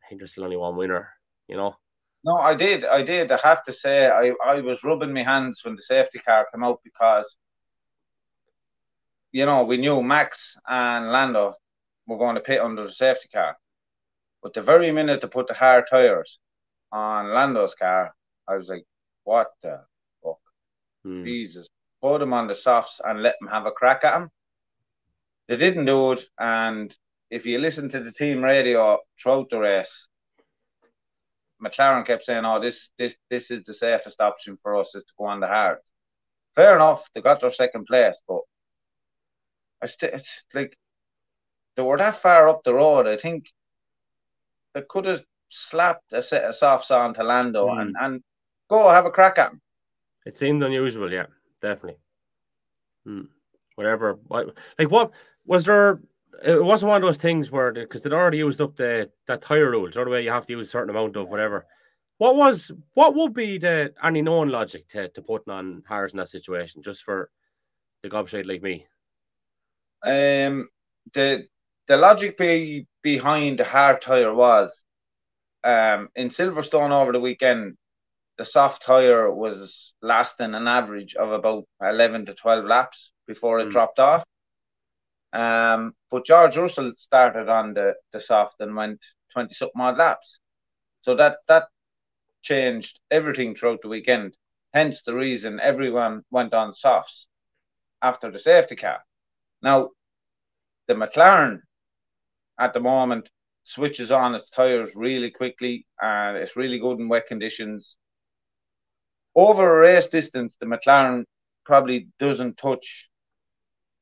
I 0.05 0.09
think 0.09 0.21
there's 0.21 0.33
still 0.33 0.45
only 0.45 0.57
one 0.57 0.77
winner. 0.77 1.11
You 1.49 1.57
know. 1.57 1.77
No, 2.25 2.37
I 2.39 2.55
did. 2.55 2.85
I 2.85 3.03
did. 3.03 3.31
I 3.31 3.39
have 3.45 3.63
to 3.65 3.73
say, 3.73 4.07
I, 4.07 4.33
I 4.45 4.61
was 4.61 4.83
rubbing 4.83 5.13
my 5.13 5.23
hands 5.23 5.61
when 5.65 5.77
the 5.77 5.83
safety 5.83 6.19
car 6.19 6.47
came 6.53 6.65
out 6.65 6.81
because 6.83 7.37
you 9.37 9.45
know, 9.45 9.65
we 9.65 9.77
knew 9.77 10.03
Max 10.03 10.57
and 10.67 11.13
Lando 11.13 11.55
were 12.07 12.17
going 12.17 12.37
to 12.37 12.41
pit 12.41 12.61
under 12.61 12.85
the 12.85 12.91
safety 12.91 13.29
car. 13.29 13.55
But 14.43 14.55
the 14.55 14.63
very 14.63 14.91
minute 14.93 15.21
they 15.21 15.29
put 15.29 15.47
the 15.47 15.53
hard 15.53 15.85
tires 15.91 16.39
on 16.91 17.35
Lando's 17.35 17.75
car, 17.75 18.15
I 18.49 18.57
was 18.57 18.69
like, 18.69 18.85
what 19.25 19.49
the 19.63 19.81
fuck? 20.23 20.39
Hmm. 21.05 21.25
Jesus. 21.25 21.69
Put 22.03 22.19
them 22.19 22.33
on 22.33 22.47
the 22.47 22.55
softs 22.55 23.01
and 23.05 23.23
let 23.23 23.35
them 23.41 23.49
have 23.49 23.67
a 23.67 23.71
crack 23.71 24.05
at 24.05 24.19
them. 24.19 24.31
They 25.49 25.57
didn't 25.57 25.87
do 25.87 26.13
it. 26.13 26.25
And 26.39 26.95
if 27.31 27.47
you 27.47 27.59
listen 27.59 27.89
to 27.91 28.01
the 28.01 28.13
team 28.13 28.43
radio 28.43 28.99
throughout 29.21 29.51
the 29.51 29.59
race, 29.59 30.09
McLaren 31.63 32.05
kept 32.05 32.25
saying, 32.25 32.45
"Oh, 32.45 32.61
this 32.61 32.91
this 32.99 33.17
this 33.31 33.51
is 33.51 33.65
the 33.65 33.75
safest 33.75 34.21
option 34.21 34.59
for 34.63 34.77
us 34.77 34.95
is 34.95 35.05
to 35.05 35.13
go 35.19 35.25
on 35.25 35.41
the 35.41 35.47
hard." 35.47 35.79
Fair 36.55 36.77
enough, 36.77 37.09
they 37.15 37.23
got 37.23 37.41
their 37.41 37.51
second 37.51 37.87
place, 37.87 38.21
but 38.29 38.41
I 39.83 39.87
st- 39.87 40.15
it's 40.15 40.45
like 40.55 40.77
they 41.77 41.83
were 41.83 41.99
that 41.99 42.21
far 42.21 42.49
up 42.49 42.63
the 42.65 42.75
road. 42.75 43.07
I 43.07 43.17
think 43.17 43.47
they 44.75 44.83
could 44.83 45.07
have 45.07 45.25
slapped 45.49 46.13
a 46.13 46.23
set 46.23 46.45
of 46.45 46.55
softs 46.55 46.91
on 46.91 47.15
to 47.15 47.23
Lando 47.23 47.69
mm. 47.69 47.81
and, 47.81 47.97
and 47.99 48.23
go 48.69 48.91
have 48.91 49.07
a 49.07 49.11
crack 49.11 49.39
at 49.39 49.53
him. 49.53 49.61
It 50.25 50.37
seemed 50.37 50.63
unusual, 50.63 51.13
yeah, 51.13 51.27
definitely. 51.63 51.99
Hmm. 53.05 53.23
Whatever, 53.77 54.19
like 54.31 54.91
what 54.91 55.13
was 55.45 55.65
there? 55.65 56.01
It 56.45 56.63
wasn't 56.63 56.91
one 56.91 57.03
of 57.03 57.07
those 57.07 57.17
things 57.19 57.51
where 57.51 57.73
because 57.73 58.03
they'd 58.03 58.13
already 58.13 58.39
used 58.39 58.61
up 58.61 58.77
the 58.77 59.11
that 59.27 59.43
tire 59.43 59.71
rules. 59.71 59.97
Or 59.97 60.05
the 60.05 60.11
way 60.11 60.23
you 60.23 60.31
have 60.31 60.47
to 60.47 60.53
use 60.53 60.67
a 60.67 60.71
certain 60.71 60.91
amount 60.91 61.17
of 61.17 61.29
whatever. 61.29 61.67
What 62.19 62.37
was 62.37 62.73
what 62.95 63.15
would 63.15 63.35
be 63.35 63.59
the 63.59 63.93
any 64.03 64.23
known 64.23 64.49
logic 64.49 64.89
to, 64.89 65.09
to 65.11 65.23
putting 65.23 65.53
on 65.53 65.83
Harris 65.87 66.13
in 66.13 66.19
that 66.19 66.31
situation 66.31 66.83
just 66.83 67.05
for 67.05 67.31
the 68.03 68.09
gobshite 68.09 68.47
like 68.47 68.63
me? 68.63 68.87
Um, 70.03 70.69
the 71.13 71.47
the 71.87 71.97
logic 71.97 72.39
be, 72.39 72.87
behind 73.03 73.59
the 73.59 73.65
hard 73.65 74.01
tire 74.01 74.35
was 74.35 74.85
um, 75.63 76.09
in 76.17 76.31
Silverstone 76.31 76.91
over 76.91 77.13
the 77.13 77.21
weekend, 77.21 77.77
the 78.39 78.45
soft 78.45 78.83
tire 78.83 79.33
was 79.33 79.95
lasting 80.03 80.55
an 80.55 80.69
average 80.69 81.15
of 81.15 81.33
about 81.33 81.65
11 81.81 82.27
to 82.27 82.35
12 82.35 82.65
laps 82.65 83.13
before 83.27 83.61
it 83.61 83.69
mm. 83.69 83.71
dropped 83.71 83.99
off. 83.99 84.25
Um, 85.33 85.95
but 86.11 86.25
George 86.25 86.57
Russell 86.57 86.93
started 86.97 87.49
on 87.49 87.75
the, 87.75 87.95
the 88.13 88.21
soft 88.21 88.61
and 88.61 88.77
went 88.77 89.05
20 89.33 89.55
something 89.55 89.81
odd 89.81 89.99
laps. 89.99 90.41
So 91.03 91.17
that, 91.17 91.39
that 91.49 91.69
changed 92.43 92.99
everything 93.11 93.55
throughout 93.55 93.83
the 93.83 93.89
weekend. 93.89 94.37
Hence 94.73 95.03
the 95.03 95.15
reason 95.15 95.61
everyone 95.61 96.23
went 96.31 96.55
on 96.55 96.73
softs 96.73 97.27
after 98.03 98.31
the 98.31 98.39
safety 98.39 98.77
car. 98.77 99.01
Now, 99.63 99.91
the 100.87 100.95
McLaren 100.95 101.61
at 102.59 102.75
the 102.75 102.81
moment 102.81 103.29
switches 103.65 104.13
on 104.13 104.35
its 104.35 104.49
tires 104.49 104.95
really 104.95 105.31
quickly 105.31 105.87
and 106.01 106.37
it's 106.37 106.57
really 106.57 106.79
good 106.79 106.99
in 106.99 107.09
wet 107.09 107.27
conditions. 107.27 107.97
Over 109.37 109.77
a 109.77 109.81
race 109.81 110.07
distance, 110.07 110.57
the 110.59 110.65
McLaren 110.65 111.27
probably 111.67 112.09
doesn't 112.19 112.57
touch 112.57 113.11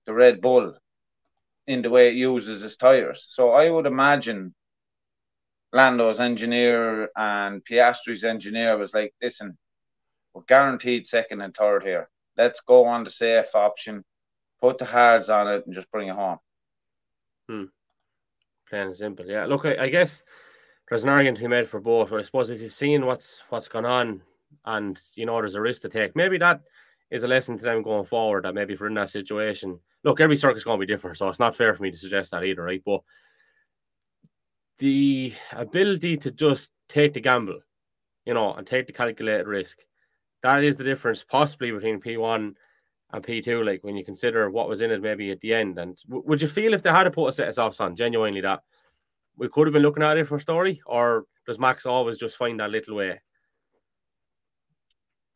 the 0.06 0.14
Red 0.14 0.40
Bull 0.40 0.76
in 1.66 1.82
the 1.82 1.90
way 1.90 2.08
it 2.08 2.14
uses 2.14 2.62
its 2.62 2.76
tires. 2.76 3.26
So 3.28 3.50
I 3.50 3.68
would 3.68 3.86
imagine 3.86 4.54
Lando's 5.72 6.20
engineer 6.20 7.08
and 7.16 7.64
Piastri's 7.64 8.22
engineer 8.22 8.78
was 8.78 8.94
like, 8.94 9.12
listen, 9.20 9.58
we're 10.34 10.42
guaranteed 10.42 11.08
second 11.08 11.40
and 11.40 11.52
third 11.52 11.82
here. 11.82 12.08
Let's 12.36 12.60
go 12.60 12.84
on 12.84 13.02
the 13.02 13.10
safe 13.10 13.52
option, 13.56 14.04
put 14.60 14.78
the 14.78 14.84
hards 14.84 15.30
on 15.30 15.48
it, 15.48 15.66
and 15.66 15.74
just 15.74 15.90
bring 15.90 16.08
it 16.08 16.14
home. 16.14 16.38
Hmm. 17.48 17.64
Plain 18.68 18.86
and 18.88 18.96
simple. 18.96 19.26
Yeah. 19.26 19.46
Look, 19.46 19.64
I, 19.64 19.84
I 19.84 19.88
guess 19.88 20.22
there's 20.88 21.02
an 21.02 21.08
argument 21.08 21.38
to 21.38 21.44
be 21.44 21.48
made 21.48 21.68
for 21.68 21.80
both, 21.80 22.10
but 22.10 22.20
I 22.20 22.22
suppose 22.22 22.50
if 22.50 22.60
you've 22.60 22.72
seen 22.72 23.04
what's 23.04 23.42
what's 23.48 23.66
gone 23.66 23.84
on 23.84 24.22
and 24.64 25.00
you 25.14 25.26
know 25.26 25.36
there's 25.36 25.54
a 25.54 25.60
risk 25.60 25.82
to 25.82 25.88
take, 25.88 26.14
maybe 26.16 26.38
that 26.38 26.60
is 27.10 27.22
a 27.22 27.28
lesson 27.28 27.56
to 27.58 27.64
them 27.64 27.82
going 27.82 28.04
forward 28.04 28.44
that 28.44 28.54
maybe 28.54 28.74
if 28.74 28.80
we're 28.80 28.88
in 28.88 28.94
that 28.94 29.10
situation, 29.10 29.78
look, 30.02 30.20
every 30.20 30.36
circuit's 30.36 30.64
going 30.64 30.78
to 30.78 30.86
be 30.86 30.92
different, 30.92 31.16
so 31.16 31.28
it's 31.28 31.38
not 31.38 31.54
fair 31.54 31.74
for 31.74 31.82
me 31.82 31.90
to 31.90 31.98
suggest 31.98 32.30
that 32.30 32.44
either, 32.44 32.62
right? 32.62 32.82
But 32.84 33.02
the 34.78 35.32
ability 35.52 36.16
to 36.18 36.30
just 36.30 36.70
take 36.88 37.14
the 37.14 37.20
gamble, 37.20 37.60
you 38.24 38.34
know, 38.34 38.54
and 38.54 38.66
take 38.66 38.86
the 38.86 38.92
calculated 38.92 39.46
risk, 39.46 39.78
that 40.42 40.64
is 40.64 40.76
the 40.76 40.84
difference 40.84 41.22
possibly 41.22 41.70
between 41.70 42.00
P1 42.00 42.54
and 43.12 43.24
P2, 43.24 43.64
like 43.64 43.84
when 43.84 43.96
you 43.96 44.04
consider 44.04 44.50
what 44.50 44.68
was 44.68 44.82
in 44.82 44.90
it 44.90 45.00
maybe 45.00 45.30
at 45.30 45.40
the 45.40 45.54
end. 45.54 45.78
And 45.78 45.96
w- 46.08 46.24
would 46.26 46.42
you 46.42 46.48
feel 46.48 46.74
if 46.74 46.82
they 46.82 46.90
had 46.90 47.04
to 47.04 47.10
put 47.10 47.28
a 47.28 47.32
set 47.32 47.48
of 47.48 47.54
softs 47.54 47.80
on, 47.80 47.94
genuinely, 47.96 48.40
that 48.40 48.62
we 49.36 49.48
could 49.48 49.66
have 49.66 49.72
been 49.72 49.82
looking 49.82 50.02
at 50.02 50.18
it 50.18 50.26
for 50.26 50.36
a 50.36 50.40
story, 50.40 50.80
or 50.86 51.26
does 51.46 51.58
Max 51.58 51.86
always 51.86 52.18
just 52.18 52.36
find 52.36 52.58
that 52.60 52.70
little 52.70 52.96
way? 52.96 53.20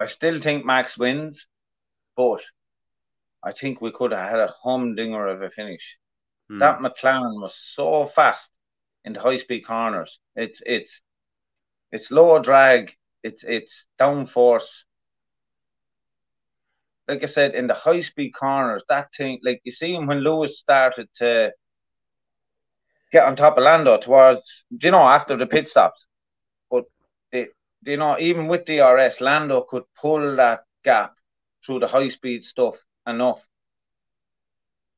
I 0.01 0.07
still 0.07 0.41
think 0.41 0.65
Max 0.65 0.97
wins, 0.97 1.47
but 2.17 2.41
I 3.43 3.53
think 3.53 3.81
we 3.81 3.93
could 3.93 4.13
have 4.13 4.31
had 4.31 4.41
a 4.41 4.55
humdinger 4.63 5.27
of 5.27 5.43
a 5.43 5.51
finish. 5.51 5.99
Hmm. 6.49 6.59
That 6.59 6.79
McLaren 6.81 7.41
was 7.41 7.55
so 7.77 8.07
fast 8.07 8.51
in 9.05 9.13
the 9.13 9.21
high 9.21 9.37
speed 9.37 9.63
corners. 9.63 10.19
It's 10.37 10.63
it's 10.65 11.03
it's 11.93 12.11
low 12.11 12.39
drag, 12.41 12.95
it's 13.23 13.45
it's 13.45 13.87
downforce. 13.99 14.85
Like 17.07 17.23
I 17.23 17.27
said, 17.27 17.55
in 17.55 17.67
the 17.67 17.75
high 17.75 18.01
speed 18.01 18.33
corners, 18.33 18.85
that 18.89 19.15
thing, 19.15 19.41
like 19.43 19.63
you 19.65 19.73
see 19.73 19.95
him 19.95 20.07
when 20.07 20.21
Lewis 20.21 20.59
started 20.59 21.09
to 21.17 21.53
get 23.11 23.25
on 23.25 23.37
top 23.37 23.57
of 23.57 23.65
Lando 23.65 23.97
towards, 23.97 24.65
you 24.71 24.91
know, 24.91 25.03
after 25.03 25.37
the 25.37 25.47
pit 25.47 25.69
stops. 25.69 26.07
But 26.71 26.85
the, 27.33 27.49
you 27.85 27.97
know, 27.97 28.19
even 28.19 28.49
with 28.49 28.65
DRS, 28.65 29.21
Lando 29.21 29.63
could 29.63 29.85
pull 30.01 30.37
that 30.37 30.61
gap 30.85 31.15
through 31.65 31.81
the 31.81 31.87
high 31.87 32.09
speed 32.09 32.45
stuff 32.45 32.79
enough. 33.07 33.45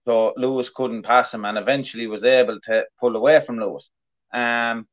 So 0.06 0.32
Lewis 0.36 0.70
couldn't 0.70 1.02
pass 1.02 1.32
him 1.32 1.44
and 1.44 1.58
eventually 1.58 2.06
was 2.06 2.24
able 2.24 2.58
to 2.64 2.84
pull 2.98 3.16
away 3.16 3.40
from 3.40 3.58
Lewis. 3.58 3.90
Um, 4.32 4.86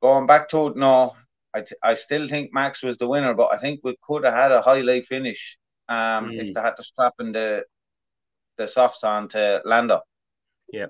going 0.00 0.26
back 0.26 0.48
to 0.50 0.68
it, 0.68 0.76
no, 0.76 1.14
I, 1.54 1.64
I 1.82 1.94
still 1.94 2.28
think 2.28 2.52
Max 2.52 2.82
was 2.82 2.98
the 2.98 3.06
winner, 3.06 3.34
but 3.34 3.52
I 3.52 3.58
think 3.58 3.80
we 3.82 3.96
could 4.02 4.24
have 4.24 4.34
had 4.34 4.52
a 4.52 4.62
highlight 4.62 5.06
finish 5.06 5.58
um, 5.88 6.30
mm. 6.30 6.40
if 6.40 6.54
they 6.54 6.60
had 6.60 6.76
to 6.76 6.82
strap 6.82 7.14
in 7.20 7.32
the 7.32 7.64
the 8.58 8.66
softs 8.66 9.02
on 9.04 9.28
to 9.28 9.60
Lando. 9.64 10.00
Yeah, 10.72 10.86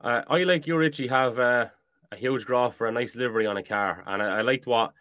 uh, 0.00 0.22
I 0.28 0.44
like 0.44 0.66
you, 0.66 0.76
Richie, 0.76 1.08
have 1.08 1.38
uh, 1.38 1.66
a 2.12 2.16
huge 2.16 2.46
draw 2.46 2.70
for 2.70 2.86
a 2.86 2.92
nice 2.92 3.16
livery 3.16 3.46
on 3.46 3.56
a 3.56 3.62
car, 3.62 4.02
and 4.06 4.22
I, 4.22 4.38
I 4.38 4.40
liked 4.42 4.66
what 4.66 4.92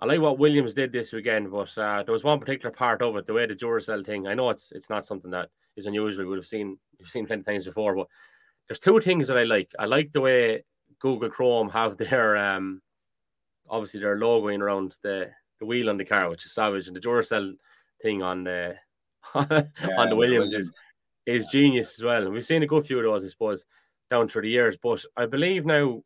I 0.00 0.06
like 0.06 0.20
what 0.20 0.38
Williams 0.38 0.74
did 0.74 0.92
this 0.92 1.12
weekend. 1.12 1.50
But 1.50 1.76
uh, 1.76 2.02
there 2.04 2.12
was 2.12 2.24
one 2.24 2.40
particular 2.40 2.70
part 2.70 3.02
of 3.02 3.16
it, 3.16 3.26
the 3.26 3.32
way 3.32 3.46
the 3.46 3.54
Duracell 3.54 4.04
thing. 4.04 4.26
I 4.26 4.34
know 4.34 4.50
it's 4.50 4.72
it's 4.72 4.90
not 4.90 5.06
something 5.06 5.30
that 5.32 5.50
is 5.76 5.86
unusual. 5.86 6.24
We 6.24 6.30
would 6.30 6.38
have 6.38 6.46
seen 6.46 6.78
we've 6.98 7.08
seen 7.08 7.26
plenty 7.26 7.40
of 7.40 7.46
things 7.46 7.64
before, 7.64 7.94
but 7.94 8.06
there's 8.68 8.78
two 8.78 9.00
things 9.00 9.28
that 9.28 9.38
I 9.38 9.44
like. 9.44 9.72
I 9.78 9.86
like 9.86 10.12
the 10.12 10.20
way 10.20 10.64
Google 11.00 11.30
Chrome 11.30 11.70
have 11.70 11.96
their 11.96 12.36
um 12.36 12.80
obviously 13.68 14.00
their 14.00 14.18
logoing 14.18 14.60
around 14.60 14.96
the 15.02 15.30
the 15.58 15.66
wheel 15.66 15.90
on 15.90 15.98
the 15.98 16.04
car, 16.04 16.30
which 16.30 16.44
is 16.44 16.52
savage, 16.54 16.86
and 16.86 16.96
the 16.96 17.00
Duracell 17.00 17.54
thing 18.02 18.22
on 18.22 18.44
the 18.44 18.76
yeah, 19.34 19.62
on 19.98 20.08
the 20.08 20.16
Williams 20.16 20.52
is 20.52 20.78
is 21.26 21.46
genius 21.46 21.98
as 21.98 22.04
well. 22.04 22.22
And 22.22 22.32
we've 22.32 22.44
seen 22.44 22.62
a 22.62 22.66
good 22.66 22.86
few 22.86 22.98
of 22.98 23.04
those, 23.04 23.24
I 23.24 23.28
suppose, 23.28 23.64
down 24.10 24.28
through 24.28 24.42
the 24.42 24.48
years. 24.48 24.76
But 24.82 25.04
I 25.16 25.26
believe 25.26 25.66
now, 25.66 26.02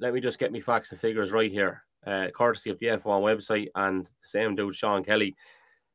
let 0.00 0.14
me 0.14 0.20
just 0.20 0.38
get 0.38 0.52
me 0.52 0.60
facts 0.60 0.90
and 0.90 1.00
figures 1.00 1.32
right 1.32 1.50
here, 1.50 1.82
uh, 2.06 2.28
courtesy 2.34 2.70
of 2.70 2.78
the 2.78 2.86
F1 2.86 3.22
website 3.22 3.68
and 3.74 4.10
same 4.22 4.54
dude 4.54 4.74
Sean 4.74 5.04
Kelly 5.04 5.36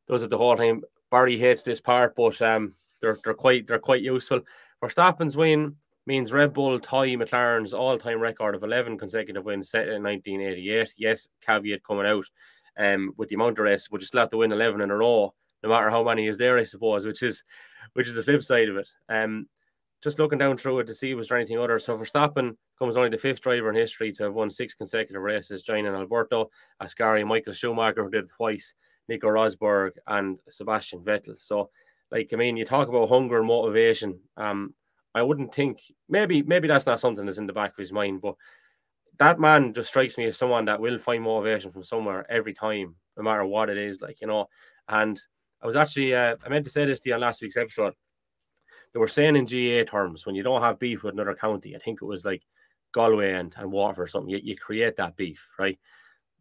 does 0.08 0.24
it 0.24 0.30
the 0.30 0.38
whole 0.38 0.56
time. 0.56 0.84
Barry 1.12 1.38
hates 1.38 1.64
this 1.64 1.80
part, 1.80 2.16
but 2.16 2.42
um, 2.42 2.74
they're 3.02 3.18
they're 3.24 3.34
quite 3.34 3.68
they're 3.68 3.80
quite 3.80 4.02
useful. 4.02 4.42
Verstappen's 4.82 5.38
win 5.38 5.76
means 6.06 6.34
Red 6.34 6.54
Bull 6.54 6.80
tie 6.80 7.16
McLaren's 7.16 7.74
all-time 7.74 8.20
record 8.20 8.54
of 8.54 8.64
11 8.64 8.98
consecutive 8.98 9.44
wins 9.44 9.70
set 9.70 9.88
in 9.88 10.04
1988. 10.04 10.94
Yes, 10.98 11.28
caveat 11.42 11.84
coming 11.84 12.06
out 12.06 12.26
um, 12.78 13.14
with 13.18 13.30
the 13.30 13.36
amount 13.36 13.58
of 13.58 13.64
races, 13.64 13.88
but 13.90 14.02
just 14.02 14.14
have 14.14 14.30
to 14.30 14.38
win 14.38 14.52
11 14.52 14.82
in 14.82 14.92
a 14.92 14.96
row, 14.96 15.34
no 15.64 15.70
matter 15.70 15.90
how 15.90 16.04
many 16.04 16.28
is 16.28 16.38
there, 16.38 16.58
I 16.58 16.64
suppose, 16.64 17.06
which 17.06 17.24
is 17.24 17.44
which 17.94 18.08
is 18.08 18.16
the 18.16 18.24
flip 18.24 18.44
side 18.44 18.70
of 18.70 18.78
it. 18.78 18.90
Um, 19.10 19.48
just 20.06 20.20
looking 20.20 20.38
down 20.38 20.56
through 20.56 20.78
it 20.78 20.86
to 20.86 20.94
see 20.94 21.16
was 21.16 21.30
there 21.30 21.38
anything 21.40 21.58
other. 21.58 21.80
So 21.80 21.98
Verstappen 21.98 22.56
comes 22.78 22.96
only 22.96 23.10
the 23.10 23.18
fifth 23.18 23.42
driver 23.42 23.72
in 23.72 23.76
history 23.76 24.12
to 24.14 24.24
have 24.26 24.36
won 24.36 24.52
six 24.52 24.76
consecutive 24.76 25.24
races, 25.24 25.64
joining 25.64 25.96
Alberto 25.96 26.52
Ascari, 26.80 27.26
Michael 27.26 27.54
Schumacher, 27.54 28.04
who 28.04 28.12
did 28.12 28.26
it 28.26 28.30
twice, 28.30 28.76
Nico 29.10 29.28
Rosberg, 29.28 29.94
and 30.06 30.38
Sebastian 30.48 31.00
Vettel. 31.00 31.40
So 31.40 31.72
like 32.12 32.30
I 32.32 32.36
mean, 32.36 32.56
you 32.56 32.66
talk 32.66 32.88
about 32.88 33.10
hunger 33.10 33.40
and 33.40 33.48
motivation. 33.48 34.20
Um, 34.38 34.76
I 35.16 35.24
wouldn't 35.24 35.56
think 35.56 35.80
maybe 36.08 36.44
maybe 36.44 36.68
that's 36.68 36.86
not 36.86 37.00
something 37.00 37.26
that's 37.26 37.40
in 37.40 37.48
the 37.48 37.54
back 37.54 37.72
of 37.72 37.78
his 37.78 37.92
mind, 37.92 38.22
but 38.22 38.36
that 39.18 39.40
man 39.40 39.74
just 39.74 39.90
strikes 39.90 40.20
me 40.20 40.26
as 40.26 40.38
someone 40.38 40.66
that 40.66 40.80
will 40.80 41.00
find 41.00 41.24
motivation 41.24 41.72
from 41.72 41.84
somewhere 41.84 42.32
every 42.32 42.54
time, 42.54 42.94
no 43.18 43.24
matter 43.24 43.44
what 43.44 43.72
it 43.72 43.78
is. 43.80 44.02
Like 44.02 44.22
you 44.22 44.28
know, 44.28 44.50
and 44.88 45.20
I 45.64 45.66
was 45.66 45.76
actually 45.76 46.14
uh, 46.14 46.36
I 46.46 46.50
meant 46.50 46.66
to 46.66 46.72
say 46.72 46.86
this 46.86 47.00
to 47.00 47.10
you 47.10 47.16
on 47.16 47.22
last 47.22 47.42
week's 47.42 47.58
episode. 47.58 47.96
They 48.96 49.00
were 49.00 49.10
saying 49.10 49.36
in 49.36 49.44
GAA 49.44 49.84
terms 49.84 50.26
when 50.26 50.36
you 50.36 50.42
don't 50.42 50.62
have 50.62 50.80
beef 50.80 51.04
with 51.04 51.16
another 51.16 51.36
county, 51.36 51.76
I 51.76 51.80
think 51.80 52.02
it 52.02 52.06
was 52.06 52.24
like 52.24 52.44
Galway 52.94 53.34
and, 53.34 53.54
and 53.58 53.70
Waterford 53.70 54.06
or 54.06 54.08
something, 54.08 54.30
you, 54.30 54.40
you 54.42 54.56
create 54.56 54.96
that 54.96 55.18
beef, 55.18 55.46
right? 55.60 55.78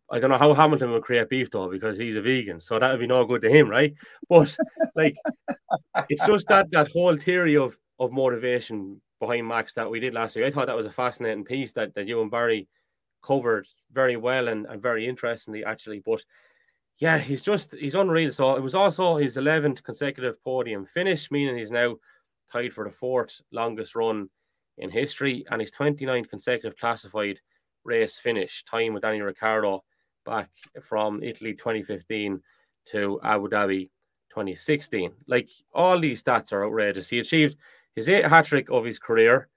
I 0.08 0.20
don't 0.20 0.30
know 0.30 0.38
how 0.38 0.54
Hamilton 0.54 0.92
would 0.92 1.02
create 1.02 1.28
beef 1.28 1.50
though 1.50 1.68
because 1.68 1.98
he's 1.98 2.14
a 2.14 2.22
vegan, 2.22 2.60
so 2.60 2.78
that 2.78 2.92
would 2.92 3.00
be 3.00 3.08
no 3.08 3.24
good 3.24 3.42
to 3.42 3.50
him, 3.50 3.68
right? 3.68 3.92
But 4.28 4.56
like, 4.94 5.16
it's 6.08 6.24
just 6.24 6.46
that 6.46 6.70
that 6.70 6.92
whole 6.92 7.16
theory 7.16 7.56
of 7.56 7.76
of 7.98 8.12
motivation 8.12 9.00
behind 9.18 9.48
Max 9.48 9.74
that 9.74 9.90
we 9.90 9.98
did 9.98 10.14
last 10.14 10.36
week. 10.36 10.44
I 10.44 10.50
thought 10.50 10.68
that 10.68 10.76
was 10.76 10.86
a 10.86 10.92
fascinating 10.92 11.44
piece 11.44 11.72
that 11.72 11.92
that 11.96 12.06
you 12.06 12.22
and 12.22 12.30
Barry 12.30 12.68
covered 13.24 13.66
very 13.92 14.16
well 14.16 14.46
and, 14.46 14.66
and 14.66 14.80
very 14.80 15.08
interestingly 15.08 15.64
actually. 15.64 16.02
But 16.06 16.22
yeah, 16.98 17.18
he's 17.18 17.42
just 17.42 17.74
he's 17.74 17.96
unreal. 17.96 18.30
So 18.30 18.54
it 18.54 18.62
was 18.62 18.76
also 18.76 19.16
his 19.16 19.36
11th 19.36 19.82
consecutive 19.82 20.40
podium 20.44 20.86
finish, 20.86 21.32
meaning 21.32 21.56
he's 21.56 21.72
now 21.72 21.96
tied 22.54 22.72
for 22.72 22.84
the 22.84 22.94
fourth 22.94 23.40
longest 23.50 23.96
run 23.96 24.28
in 24.78 24.90
history 24.90 25.44
and 25.50 25.60
his 25.60 25.72
29th 25.72 26.28
consecutive 26.28 26.78
classified 26.78 27.38
race 27.84 28.16
finish, 28.16 28.64
time 28.64 28.94
with 28.94 29.02
Danny 29.02 29.20
Ricciardo 29.20 29.82
back 30.24 30.48
from 30.82 31.22
Italy 31.22 31.54
2015 31.54 32.40
to 32.92 33.20
Abu 33.24 33.48
Dhabi 33.48 33.90
2016. 34.30 35.12
Like 35.26 35.50
all 35.72 36.00
these 36.00 36.22
stats 36.22 36.52
are 36.52 36.64
outrageous. 36.64 37.08
He 37.08 37.18
achieved 37.18 37.56
his 37.94 38.08
eighth 38.08 38.28
hat 38.28 38.46
trick 38.46 38.70
of 38.70 38.84
his 38.84 38.98
career. 38.98 39.48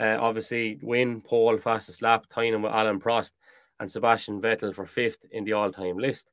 Uh, 0.00 0.16
obviously, 0.18 0.78
win 0.82 1.20
pole 1.20 1.58
fastest 1.58 2.02
lap, 2.02 2.24
tying 2.30 2.54
him 2.54 2.62
with 2.62 2.72
Alain 2.72 2.98
Prost 2.98 3.32
and 3.78 3.90
Sebastian 3.90 4.40
Vettel 4.40 4.74
for 4.74 4.86
fifth 4.86 5.24
in 5.30 5.44
the 5.44 5.52
all-time 5.52 5.98
list. 5.98 6.30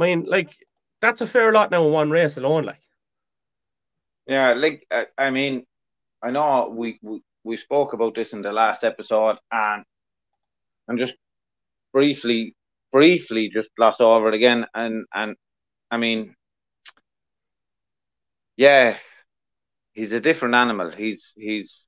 I 0.00 0.04
mean, 0.04 0.24
like 0.26 0.56
that's 1.00 1.20
a 1.20 1.26
fair 1.26 1.52
lot 1.52 1.70
now 1.70 1.84
in 1.86 1.92
one 1.92 2.10
race 2.10 2.36
alone. 2.36 2.64
Like, 2.64 2.80
yeah, 4.26 4.52
like 4.54 4.86
I, 4.90 5.06
I 5.18 5.30
mean, 5.30 5.64
I 6.22 6.30
know 6.30 6.70
we, 6.76 6.98
we 7.02 7.22
we 7.44 7.56
spoke 7.56 7.92
about 7.94 8.14
this 8.14 8.32
in 8.34 8.42
the 8.42 8.52
last 8.52 8.84
episode, 8.84 9.38
and 9.52 9.84
I'm 10.88 10.98
just 10.98 11.14
briefly 11.92 12.54
briefly 12.92 13.50
just 13.52 13.70
gloss 13.76 13.96
over 14.00 14.28
it 14.28 14.34
again. 14.34 14.66
And 14.74 15.06
and 15.14 15.36
I 15.90 15.98
mean, 15.98 16.36
yeah, 18.56 18.96
he's 19.94 20.12
a 20.12 20.20
different 20.20 20.54
animal. 20.54 20.90
He's 20.90 21.32
he's 21.36 21.86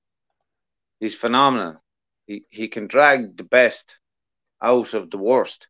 he's 1.01 1.14
phenomenal. 1.14 1.83
He 2.27 2.44
he 2.51 2.68
can 2.68 2.87
drag 2.87 3.37
the 3.37 3.44
best 3.44 3.99
out 4.62 4.94
of 4.94 5.11
the 5.11 5.18
worst. 5.18 5.68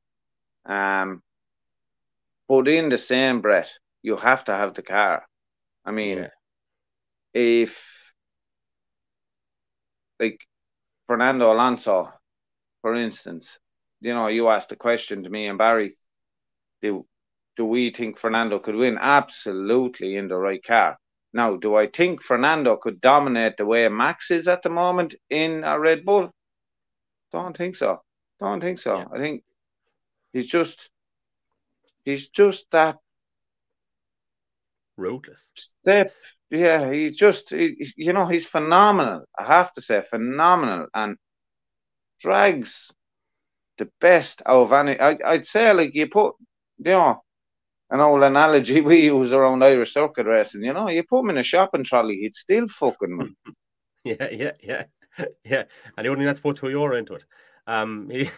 Um, 0.67 1.23
but 2.49 2.67
in 2.67 2.89
the 2.89 2.99
same 2.99 3.41
breath, 3.41 3.71
you 4.03 4.17
have 4.17 4.43
to 4.45 4.53
have 4.53 4.75
the 4.75 4.83
car. 4.83 5.27
I 5.85 5.93
mean, 5.93 6.19
yeah. 6.19 6.31
If 7.37 8.15
like 10.19 10.41
Fernando 11.07 11.53
Alonso, 11.53 12.11
for 12.81 12.95
instance, 12.95 13.59
you 14.01 14.15
know, 14.15 14.29
you 14.29 14.49
asked 14.49 14.73
a 14.73 14.77
question 14.77 15.23
to 15.23 15.31
me 15.31 15.47
and 15.47 15.59
Barry, 15.59 15.99
do 16.81 17.07
do 17.57 17.67
we 17.67 17.91
think 17.91 18.19
Fernando 18.19 18.59
could 18.59 18.75
win? 18.75 18.99
Absolutely 18.99 20.17
in 20.17 20.29
the 20.29 20.37
right 20.37 20.63
car. 20.65 20.99
Now, 21.35 21.57
do 21.57 21.77
I 21.77 21.89
think 21.89 22.23
Fernando 22.23 22.77
could 22.77 23.01
dominate 23.03 23.59
the 23.59 23.67
way 23.67 23.87
Max 23.89 24.31
is 24.31 24.49
at 24.49 24.63
the 24.63 24.71
moment 24.71 25.15
in 25.29 25.63
a 25.65 25.79
Red 25.79 26.07
Bull? 26.07 26.31
Don't 27.33 27.57
think 27.57 27.77
so. 27.77 28.01
Don't 28.41 28.63
think 28.63 28.79
so. 28.79 28.99
Yeah. 28.99 29.07
I 29.13 29.19
think 29.19 29.43
he's 30.33 30.47
just 30.47 30.91
he's 32.05 32.29
just 32.29 32.67
that 32.71 32.97
ruthless 34.97 35.51
step. 35.55 36.13
Yeah, 36.51 36.91
he's 36.91 37.17
just 37.17 37.51
he, 37.51 37.93
you 37.97 38.13
know 38.13 38.27
he's 38.27 38.47
phenomenal. 38.47 39.25
I 39.39 39.45
have 39.45 39.73
to 39.75 39.81
say 39.81 40.03
phenomenal 40.03 40.87
and 40.95 41.17
drags 42.21 42.91
the 43.79 43.89
best 44.01 44.43
out 44.47 44.63
of 44.63 44.73
any. 44.73 44.99
I, 44.99 45.19
I'd 45.25 45.45
say 45.45 45.73
like 45.73 45.95
you 45.95 46.09
put 46.09 46.35
you 46.79 46.93
know 46.93 47.23
an 47.91 48.01
old 48.01 48.23
analogy 48.23 48.81
we 48.83 49.05
use 49.05 49.33
around 49.33 49.63
Irish 49.65 49.95
circuit 49.95 50.27
racing. 50.27 50.65
You 50.65 50.73
know, 50.73 50.89
you 50.89 51.03
put 51.03 51.21
him 51.21 51.31
in 51.31 51.39
a 51.39 51.43
shopping 51.43 51.85
trolley, 51.85 52.17
he'd 52.17 52.35
still 52.35 52.69
fucking 52.69 53.19
win. 53.19 53.37
yeah, 54.05 54.29
yeah, 54.31 54.53
yeah, 54.63 54.85
yeah, 55.45 55.65
and 55.97 56.05
he 56.05 56.09
only 56.09 56.27
had 56.27 56.37
to 56.37 56.43
put 56.43 56.57
two 56.57 56.71
euro 56.71 56.97
into 56.97 57.15
it. 57.15 57.25
Um, 57.69 58.09
he, 58.11 58.31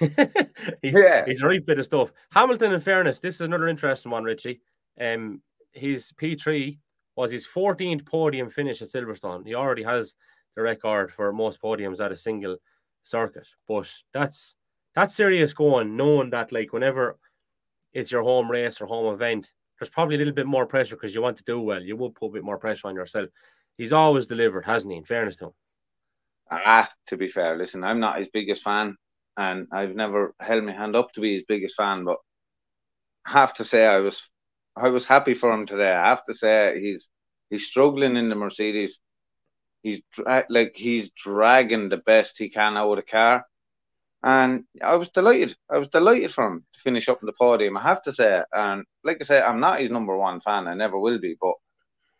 he's, 0.82 0.94
yeah. 0.94 1.24
he's 1.26 1.42
a 1.42 1.46
right 1.46 1.64
bit 1.64 1.78
of 1.78 1.84
stuff. 1.84 2.10
Hamilton, 2.30 2.72
in 2.72 2.80
fairness, 2.80 3.20
this 3.20 3.34
is 3.34 3.40
another 3.42 3.68
interesting 3.68 4.10
one, 4.10 4.24
Richie. 4.24 4.62
Um, 4.98 5.42
his 5.72 6.12
P3 6.12 6.78
was 7.16 7.30
his 7.30 7.46
14th 7.46 8.06
podium 8.06 8.50
finish 8.50 8.82
at 8.82 8.88
Silverstone. 8.88 9.46
He 9.46 9.54
already 9.54 9.82
has 9.82 10.14
the 10.54 10.62
record 10.62 11.12
for 11.12 11.32
most 11.32 11.60
podiums 11.60 12.00
at 12.00 12.12
a 12.12 12.16
single 12.16 12.56
circuit, 13.04 13.46
but 13.66 13.90
that's 14.12 14.54
that's 14.94 15.14
serious 15.14 15.52
going, 15.52 15.96
knowing 15.96 16.30
that 16.30 16.52
like 16.52 16.72
whenever 16.72 17.18
it's 17.92 18.10
your 18.10 18.22
home 18.22 18.50
race 18.50 18.80
or 18.80 18.86
home 18.86 19.14
event, 19.14 19.52
there's 19.78 19.90
probably 19.90 20.16
a 20.16 20.18
little 20.18 20.34
bit 20.34 20.46
more 20.46 20.66
pressure 20.66 20.96
because 20.96 21.14
you 21.14 21.22
want 21.22 21.36
to 21.36 21.44
do 21.44 21.60
well. 21.60 21.82
You 21.82 21.96
will 21.96 22.10
put 22.10 22.26
a 22.28 22.32
bit 22.32 22.44
more 22.44 22.58
pressure 22.58 22.88
on 22.88 22.94
yourself. 22.94 23.28
He's 23.76 23.92
always 23.92 24.26
delivered, 24.26 24.64
hasn't 24.64 24.92
he? 24.92 24.98
In 24.98 25.04
fairness 25.04 25.36
to 25.36 25.46
him. 25.46 25.52
Ah, 26.50 26.88
to 27.06 27.16
be 27.16 27.28
fair, 27.28 27.56
listen, 27.56 27.84
I'm 27.84 28.00
not 28.00 28.18
his 28.18 28.28
biggest 28.28 28.64
fan 28.64 28.96
and 29.38 29.68
I've 29.70 29.94
never 29.94 30.34
held 30.40 30.64
my 30.64 30.72
hand 30.72 30.96
up 30.96 31.12
to 31.12 31.20
be 31.20 31.36
his 31.36 31.44
biggest 31.46 31.76
fan, 31.76 32.04
but 32.04 32.18
have 33.24 33.54
to 33.54 33.64
say 33.64 33.86
I 33.86 34.00
was 34.00 34.28
I 34.78 34.88
was 34.90 35.06
happy 35.06 35.34
for 35.34 35.52
him 35.52 35.66
today. 35.66 35.92
I 35.92 36.08
have 36.08 36.24
to 36.24 36.34
say 36.34 36.78
he's 36.80 37.08
he's 37.50 37.66
struggling 37.66 38.16
in 38.16 38.28
the 38.28 38.34
Mercedes. 38.34 39.00
He's 39.82 40.02
like 40.48 40.76
he's 40.76 41.10
dragging 41.10 41.88
the 41.88 41.98
best 41.98 42.38
he 42.38 42.48
can 42.48 42.76
out 42.76 42.90
of 42.90 42.96
the 42.96 43.02
car, 43.02 43.44
and 44.22 44.64
I 44.82 44.96
was 44.96 45.10
delighted. 45.10 45.56
I 45.70 45.78
was 45.78 45.88
delighted 45.88 46.32
for 46.32 46.46
him 46.46 46.64
to 46.72 46.80
finish 46.80 47.08
up 47.08 47.22
in 47.22 47.26
the 47.26 47.32
podium. 47.32 47.76
I 47.76 47.82
have 47.82 48.02
to 48.02 48.12
say, 48.12 48.42
and 48.52 48.84
like 49.04 49.18
I 49.20 49.24
say, 49.24 49.40
I'm 49.40 49.60
not 49.60 49.80
his 49.80 49.90
number 49.90 50.16
one 50.16 50.40
fan. 50.40 50.68
I 50.68 50.74
never 50.74 50.98
will 50.98 51.18
be, 51.18 51.36
but 51.40 51.54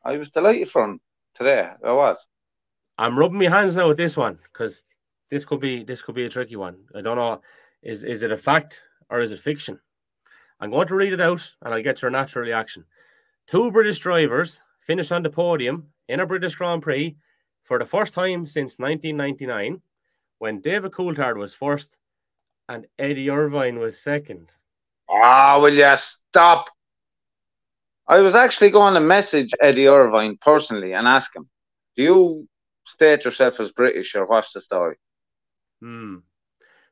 I 0.04 0.16
was 0.16 0.30
delighted 0.30 0.70
for 0.70 0.84
him 0.84 1.00
today. 1.34 1.70
I 1.84 1.92
was. 1.92 2.26
I'm 2.98 3.18
rubbing 3.18 3.38
my 3.38 3.48
hands 3.48 3.76
now 3.76 3.88
with 3.88 3.96
this 3.96 4.16
one 4.16 4.38
because 4.42 4.84
this 5.30 5.44
could 5.44 5.60
be 5.60 5.84
this 5.84 6.02
could 6.02 6.14
be 6.14 6.24
a 6.24 6.30
tricky 6.30 6.56
one. 6.56 6.76
I 6.94 7.00
don't 7.00 7.16
know. 7.16 7.40
Is 7.82 8.04
is 8.04 8.22
it 8.22 8.32
a 8.32 8.36
fact 8.36 8.80
or 9.10 9.20
is 9.20 9.30
it 9.30 9.38
fiction? 9.38 9.78
I'm 10.60 10.70
going 10.70 10.88
to 10.88 10.94
read 10.94 11.12
it 11.12 11.20
out 11.20 11.46
and 11.62 11.72
I'll 11.72 11.82
get 11.82 12.02
your 12.02 12.10
natural 12.10 12.44
reaction. 12.44 12.84
Two 13.50 13.70
British 13.70 13.98
drivers 13.98 14.60
finished 14.80 15.12
on 15.12 15.22
the 15.22 15.30
podium 15.30 15.86
in 16.08 16.20
a 16.20 16.26
British 16.26 16.54
Grand 16.54 16.82
Prix 16.82 17.16
for 17.64 17.78
the 17.78 17.86
first 17.86 18.14
time 18.14 18.46
since 18.46 18.78
1999 18.78 19.80
when 20.38 20.60
David 20.60 20.92
Coulthard 20.92 21.36
was 21.36 21.54
first 21.54 21.96
and 22.68 22.86
Eddie 22.98 23.30
Irvine 23.30 23.78
was 23.78 24.00
second. 24.00 24.52
Ah, 25.08 25.54
oh, 25.54 25.60
will 25.60 25.74
you 25.74 25.96
stop? 25.96 26.68
I 28.06 28.20
was 28.20 28.34
actually 28.34 28.70
going 28.70 28.94
to 28.94 29.00
message 29.00 29.52
Eddie 29.60 29.86
Irvine 29.86 30.38
personally 30.40 30.94
and 30.94 31.06
ask 31.06 31.34
him, 31.34 31.48
do 31.96 32.02
you 32.02 32.48
state 32.86 33.24
yourself 33.24 33.60
as 33.60 33.72
British 33.72 34.14
or 34.14 34.26
what's 34.26 34.52
the 34.52 34.60
story? 34.60 34.96
Hmm. 35.80 36.16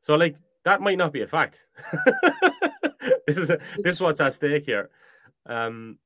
So, 0.01 0.15
like, 0.15 0.35
that 0.63 0.81
might 0.81 0.97
not 0.97 1.13
be 1.13 1.21
a 1.21 1.27
fact. 1.27 1.59
this 3.27 3.37
is 3.37 3.49
a, 3.49 3.59
this 3.79 3.95
is 3.95 4.01
what's 4.01 4.21
at 4.21 4.33
stake 4.33 4.65
here. 4.65 4.89
Um, 5.45 5.97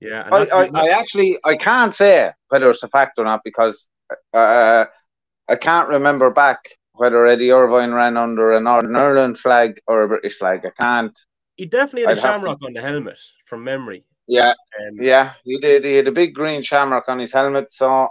yeah, 0.00 0.28
I, 0.32 0.44
I, 0.52 0.70
I, 0.74 0.88
actually 0.88 1.38
I 1.44 1.56
can't 1.56 1.94
say 1.94 2.30
whether 2.48 2.68
it's 2.68 2.82
a 2.82 2.88
fact 2.88 3.18
or 3.18 3.24
not 3.24 3.40
because 3.44 3.88
uh, 4.34 4.86
I 5.48 5.56
can't 5.56 5.88
remember 5.88 6.30
back 6.30 6.76
whether 6.94 7.26
Eddie 7.26 7.52
Irvine 7.52 7.92
ran 7.92 8.16
under 8.16 8.52
a 8.52 8.60
Northern 8.60 8.96
Ireland 8.96 9.38
flag 9.38 9.80
or 9.86 10.02
a 10.02 10.08
British 10.08 10.38
flag. 10.38 10.66
I 10.66 10.82
can't. 10.82 11.18
He 11.56 11.66
definitely 11.66 12.02
had 12.02 12.12
I'd 12.12 12.18
a 12.18 12.20
shamrock 12.20 12.58
on 12.62 12.72
the 12.72 12.80
helmet 12.80 13.18
from 13.46 13.64
memory. 13.64 14.04
Yeah, 14.26 14.50
um, 14.50 14.96
yeah, 14.98 15.34
he 15.44 15.58
did. 15.58 15.84
He 15.84 15.94
had 15.94 16.08
a 16.08 16.12
big 16.12 16.34
green 16.34 16.62
shamrock 16.62 17.08
on 17.08 17.18
his 17.18 17.32
helmet, 17.32 17.70
so 17.70 18.08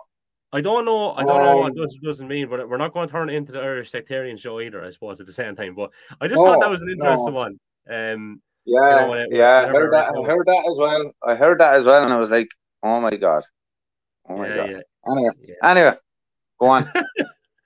I 0.53 0.61
don't 0.61 0.85
know. 0.85 1.11
I 1.13 1.23
don't 1.23 1.39
um, 1.39 1.45
know 1.45 1.57
what 1.57 1.71
um, 1.71 1.77
this 1.77 1.97
doesn't 2.03 2.27
mean, 2.27 2.49
but 2.49 2.67
we're 2.67 2.77
not 2.77 2.93
going 2.93 3.07
to 3.07 3.11
turn 3.11 3.29
it 3.29 3.35
into 3.35 3.51
the 3.51 3.59
Irish 3.59 3.91
sectarian 3.91 4.37
show 4.37 4.59
either. 4.59 4.83
I 4.83 4.91
suppose 4.91 5.19
at 5.19 5.25
the 5.25 5.33
same 5.33 5.55
time, 5.55 5.75
but 5.75 5.91
I 6.19 6.27
just 6.27 6.39
no, 6.39 6.47
thought 6.47 6.59
that 6.59 6.69
was 6.69 6.81
an 6.81 6.89
interesting 6.89 7.33
no. 7.33 7.39
one. 7.39 7.59
Um, 7.89 8.41
yeah, 8.65 9.01
you 9.01 9.07
know, 9.07 9.13
it, 9.13 9.27
yeah, 9.31 9.61
I 9.61 9.67
heard 9.67 9.93
that. 9.93 10.09
I 10.09 10.25
heard 10.25 10.45
that 10.47 10.65
as 10.69 10.77
well. 10.77 11.11
I 11.25 11.35
heard 11.35 11.59
that 11.59 11.75
as 11.75 11.85
well, 11.85 12.03
and 12.03 12.13
I 12.13 12.17
was 12.17 12.29
like, 12.29 12.49
"Oh 12.83 12.99
my 13.01 13.15
god, 13.15 13.43
oh 14.27 14.37
my 14.37 14.47
yeah, 14.47 14.55
god." 14.55 14.69
Yeah. 14.71 15.11
Anyway, 15.11 15.31
yeah. 15.47 15.69
anyway, 15.69 15.95
go 16.59 16.67
on. 16.67 16.91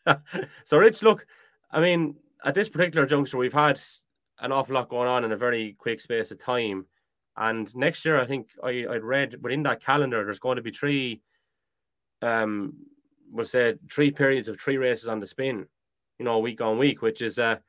so, 0.65 0.77
Rich, 0.77 1.03
look, 1.03 1.25
I 1.71 1.81
mean, 1.81 2.15
at 2.45 2.53
this 2.55 2.69
particular 2.69 3.05
juncture, 3.05 3.37
we've 3.37 3.53
had 3.53 3.79
an 4.39 4.51
awful 4.51 4.75
lot 4.75 4.89
going 4.89 5.07
on 5.07 5.25
in 5.25 5.31
a 5.31 5.37
very 5.37 5.75
quick 5.77 5.99
space 5.99 6.31
of 6.31 6.39
time, 6.39 6.85
and 7.35 7.75
next 7.75 8.05
year, 8.05 8.19
I 8.19 8.25
think 8.25 8.47
I 8.63 8.85
I 8.89 8.97
read 8.97 9.35
within 9.41 9.63
that 9.63 9.83
calendar, 9.83 10.23
there's 10.23 10.39
going 10.39 10.55
to 10.55 10.61
be 10.61 10.71
three 10.71 11.21
um, 12.21 12.73
we'll 13.31 13.45
say 13.45 13.75
three 13.91 14.11
periods 14.11 14.47
of 14.47 14.59
three 14.59 14.77
races 14.77 15.07
on 15.07 15.19
the 15.19 15.27
spin, 15.27 15.65
you 16.19 16.25
know, 16.25 16.39
week 16.39 16.61
on 16.61 16.77
week, 16.77 17.01
which 17.01 17.21
is 17.21 17.37
a, 17.37 17.59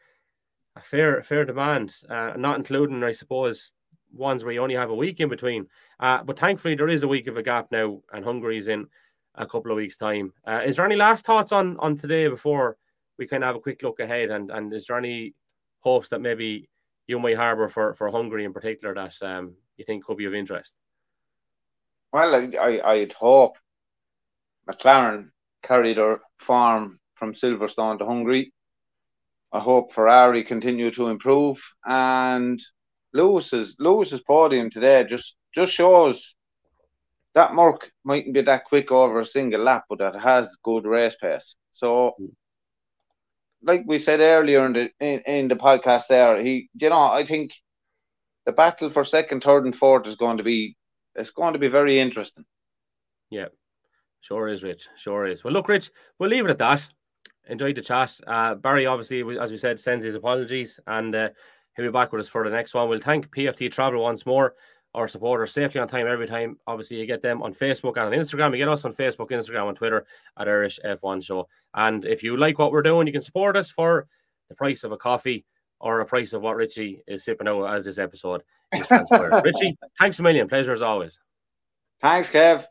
a 0.77 0.81
fair 0.81 1.23
fair 1.23 1.45
demand, 1.45 1.95
uh, 2.09 2.35
not 2.37 2.59
including, 2.59 3.03
I 3.03 3.12
suppose, 3.12 3.73
ones 4.12 4.45
where 4.45 4.53
you 4.53 4.62
only 4.62 4.75
have 4.75 4.91
a 4.91 4.95
week 4.95 5.21
in 5.21 5.29
between. 5.29 5.67
Uh, 5.99 6.23
but 6.23 6.39
thankfully, 6.39 6.75
there 6.75 6.89
is 6.89 7.03
a 7.03 7.09
week 7.09 7.27
of 7.27 7.37
a 7.37 7.43
gap 7.43 7.69
now, 7.73 8.01
and 8.12 8.25
Hungary's 8.25 8.69
in 8.69 8.87
a 9.35 9.47
couple 9.47 9.71
of 9.71 9.77
weeks' 9.77 9.97
time. 9.97 10.33
Uh, 10.47 10.62
is 10.65 10.77
there 10.77 10.85
any 10.85 10.97
last 10.97 11.25
thoughts 11.25 11.53
on 11.53 11.77
on 11.79 11.97
today 11.97 12.29
before 12.29 12.77
we 13.19 13.27
kind 13.27 13.43
of 13.43 13.49
have 13.49 13.57
a 13.57 13.61
quick 13.61 13.83
look 13.83 14.01
ahead? 14.01 14.31
And 14.31 14.51
and 14.51 14.73
is 14.73 14.87
there 14.87 14.99
any 14.99 15.35
hopes 15.81 16.11
that 16.11 16.21
maybe 16.21 16.69
you 17.07 17.19
might 17.19 17.37
harbour 17.37 17.69
for 17.69 17.95
for 17.95 18.11
Hungary 18.11 18.45
in 18.45 18.53
particular 18.53 18.95
that 18.95 19.15
um, 19.23 19.55
you 19.77 19.85
think 19.85 20.05
could 20.05 20.19
be 20.19 20.27
of 20.27 20.35
interest? 20.35 20.75
Well, 22.12 22.35
I, 22.35 22.81
I'd 22.85 23.12
hope 23.12 23.57
McLaren 24.69 25.31
carried 25.62 25.97
her 25.97 26.21
farm 26.39 26.99
from 27.15 27.33
Silverstone 27.33 27.99
to 27.99 28.07
Hungary. 28.07 28.53
I 29.53 29.61
hope 29.61 29.93
Ferrari 29.93 30.43
continue 30.43 30.91
to 30.91 31.09
improve 31.09 31.63
and 31.85 32.61
Lewis's 33.13 33.77
Lewis's 33.79 34.21
podium 34.21 34.71
today 34.71 35.05
just 35.05 35.37
just 35.55 35.73
shows 35.73 36.35
that 37.35 37.55
Merc 37.55 37.91
mightn't 38.05 38.35
be 38.35 38.43
that 38.43 38.65
quick 38.65 38.91
over 38.91 39.21
a 39.21 39.25
single 39.25 39.63
lap, 39.63 39.85
but 39.89 39.99
that 39.99 40.17
has 40.21 40.57
good 40.63 40.85
race 40.87 41.17
pace. 41.17 41.57
So, 41.71 42.15
mm. 42.21 42.31
like 43.63 43.85
we 43.87 43.99
said 43.99 44.21
earlier 44.21 44.67
in 44.67 44.73
the 44.73 44.91
in, 45.01 45.21
in 45.27 45.49
the 45.49 45.57
podcast, 45.57 46.09
there 46.09 46.43
he, 46.43 46.69
you 46.75 46.91
know, 46.91 47.05
I 47.05 47.25
think 47.25 47.53
the 48.45 48.53
battle 48.53 48.91
for 48.91 49.05
second, 49.05 49.43
third, 49.43 49.65
and 49.65 49.75
fourth 49.75 50.07
is 50.07 50.17
going 50.17 50.39
to 50.39 50.45
be 50.45 50.77
it's 51.15 51.31
going 51.31 51.55
to 51.55 51.59
be 51.59 51.69
very 51.69 51.99
interesting. 51.99 52.45
Yeah, 53.31 53.49
Sure 54.27 54.49
is, 54.49 54.65
Rich. 54.65 54.89
Sure 54.97 55.25
is. 55.25 55.45
Well, 55.45 55.53
look, 55.53 55.69
Rich, 55.69 55.91
we'll 56.19 56.31
leave 56.31 56.45
it 56.45 56.51
at 56.51 56.59
that. 56.59 56.85
Enjoyed 57.49 57.77
the 57.77 57.83
chat. 57.83 58.19
Uh, 58.27 58.55
Barry, 58.55 58.87
obviously, 58.87 59.39
as 59.39 59.51
we 59.51 59.59
said, 59.59 59.79
sends 59.79 60.05
his 60.05 60.15
apologies 60.15 60.81
and 60.87 61.15
uh, 61.15 61.29
he'll 61.75 61.87
be 61.87 61.91
back 61.91 62.12
with 62.12 62.21
us 62.21 62.29
for 62.29 62.45
the 62.45 62.51
next 62.51 62.75
one. 62.75 62.89
We'll 62.89 63.01
thank 63.01 63.31
PFT 63.31 63.71
Travel 63.71 64.03
once 64.03 64.27
more, 64.27 64.55
our 64.95 65.07
supporters, 65.09 65.53
safely 65.53 65.81
on 65.81 65.89
time 65.89 66.07
every 66.07 66.27
time. 66.27 66.59
Obviously, 66.67 66.99
you 66.99 67.07
get 67.07 67.23
them 67.23 67.43
on 67.43 67.55
Facebook 67.55 67.97
and 67.97 68.07
on 68.07 68.12
Instagram. 68.12 68.53
You 68.53 68.59
get 68.59 68.69
us 68.69 68.85
on 68.85 68.95
Facebook, 68.95 69.31
Instagram, 69.31 69.69
and 69.69 69.77
Twitter 69.77 70.07
at 70.39 70.49
Irish 70.49 70.81
F1 70.85 71.23
Show. 71.23 71.49
And 71.75 72.05
if 72.05 72.23
you 72.23 72.37
like 72.37 72.59
what 72.59 72.73
we're 72.73 72.83
doing, 72.83 73.07
you 73.07 73.12
can 73.12 73.23
support 73.23 73.57
us 73.57 73.71
for 73.71 74.07
the 74.49 74.55
price 74.55 74.85
of 74.85 74.93
a 74.93 74.97
coffee 74.97 75.45
or 75.81 76.01
a 76.01 76.07
price 76.07 76.33
of 76.33 76.43
what 76.43 76.57
Richie 76.57 77.03
is 77.07 77.25
sipping 77.25 77.49
out 77.49 77.65
as 77.67 77.85
this 77.85 77.99
episode 77.99 78.43
is 78.73 78.87
transpired. 78.87 79.43
Richie, 79.45 79.77
thanks 79.99 80.19
a 80.19 80.23
million. 80.23 80.49
Pleasure 80.49 80.73
as 80.73 80.83
always. 80.83 81.19
Thanks, 82.01 82.31
Kev. 82.31 82.65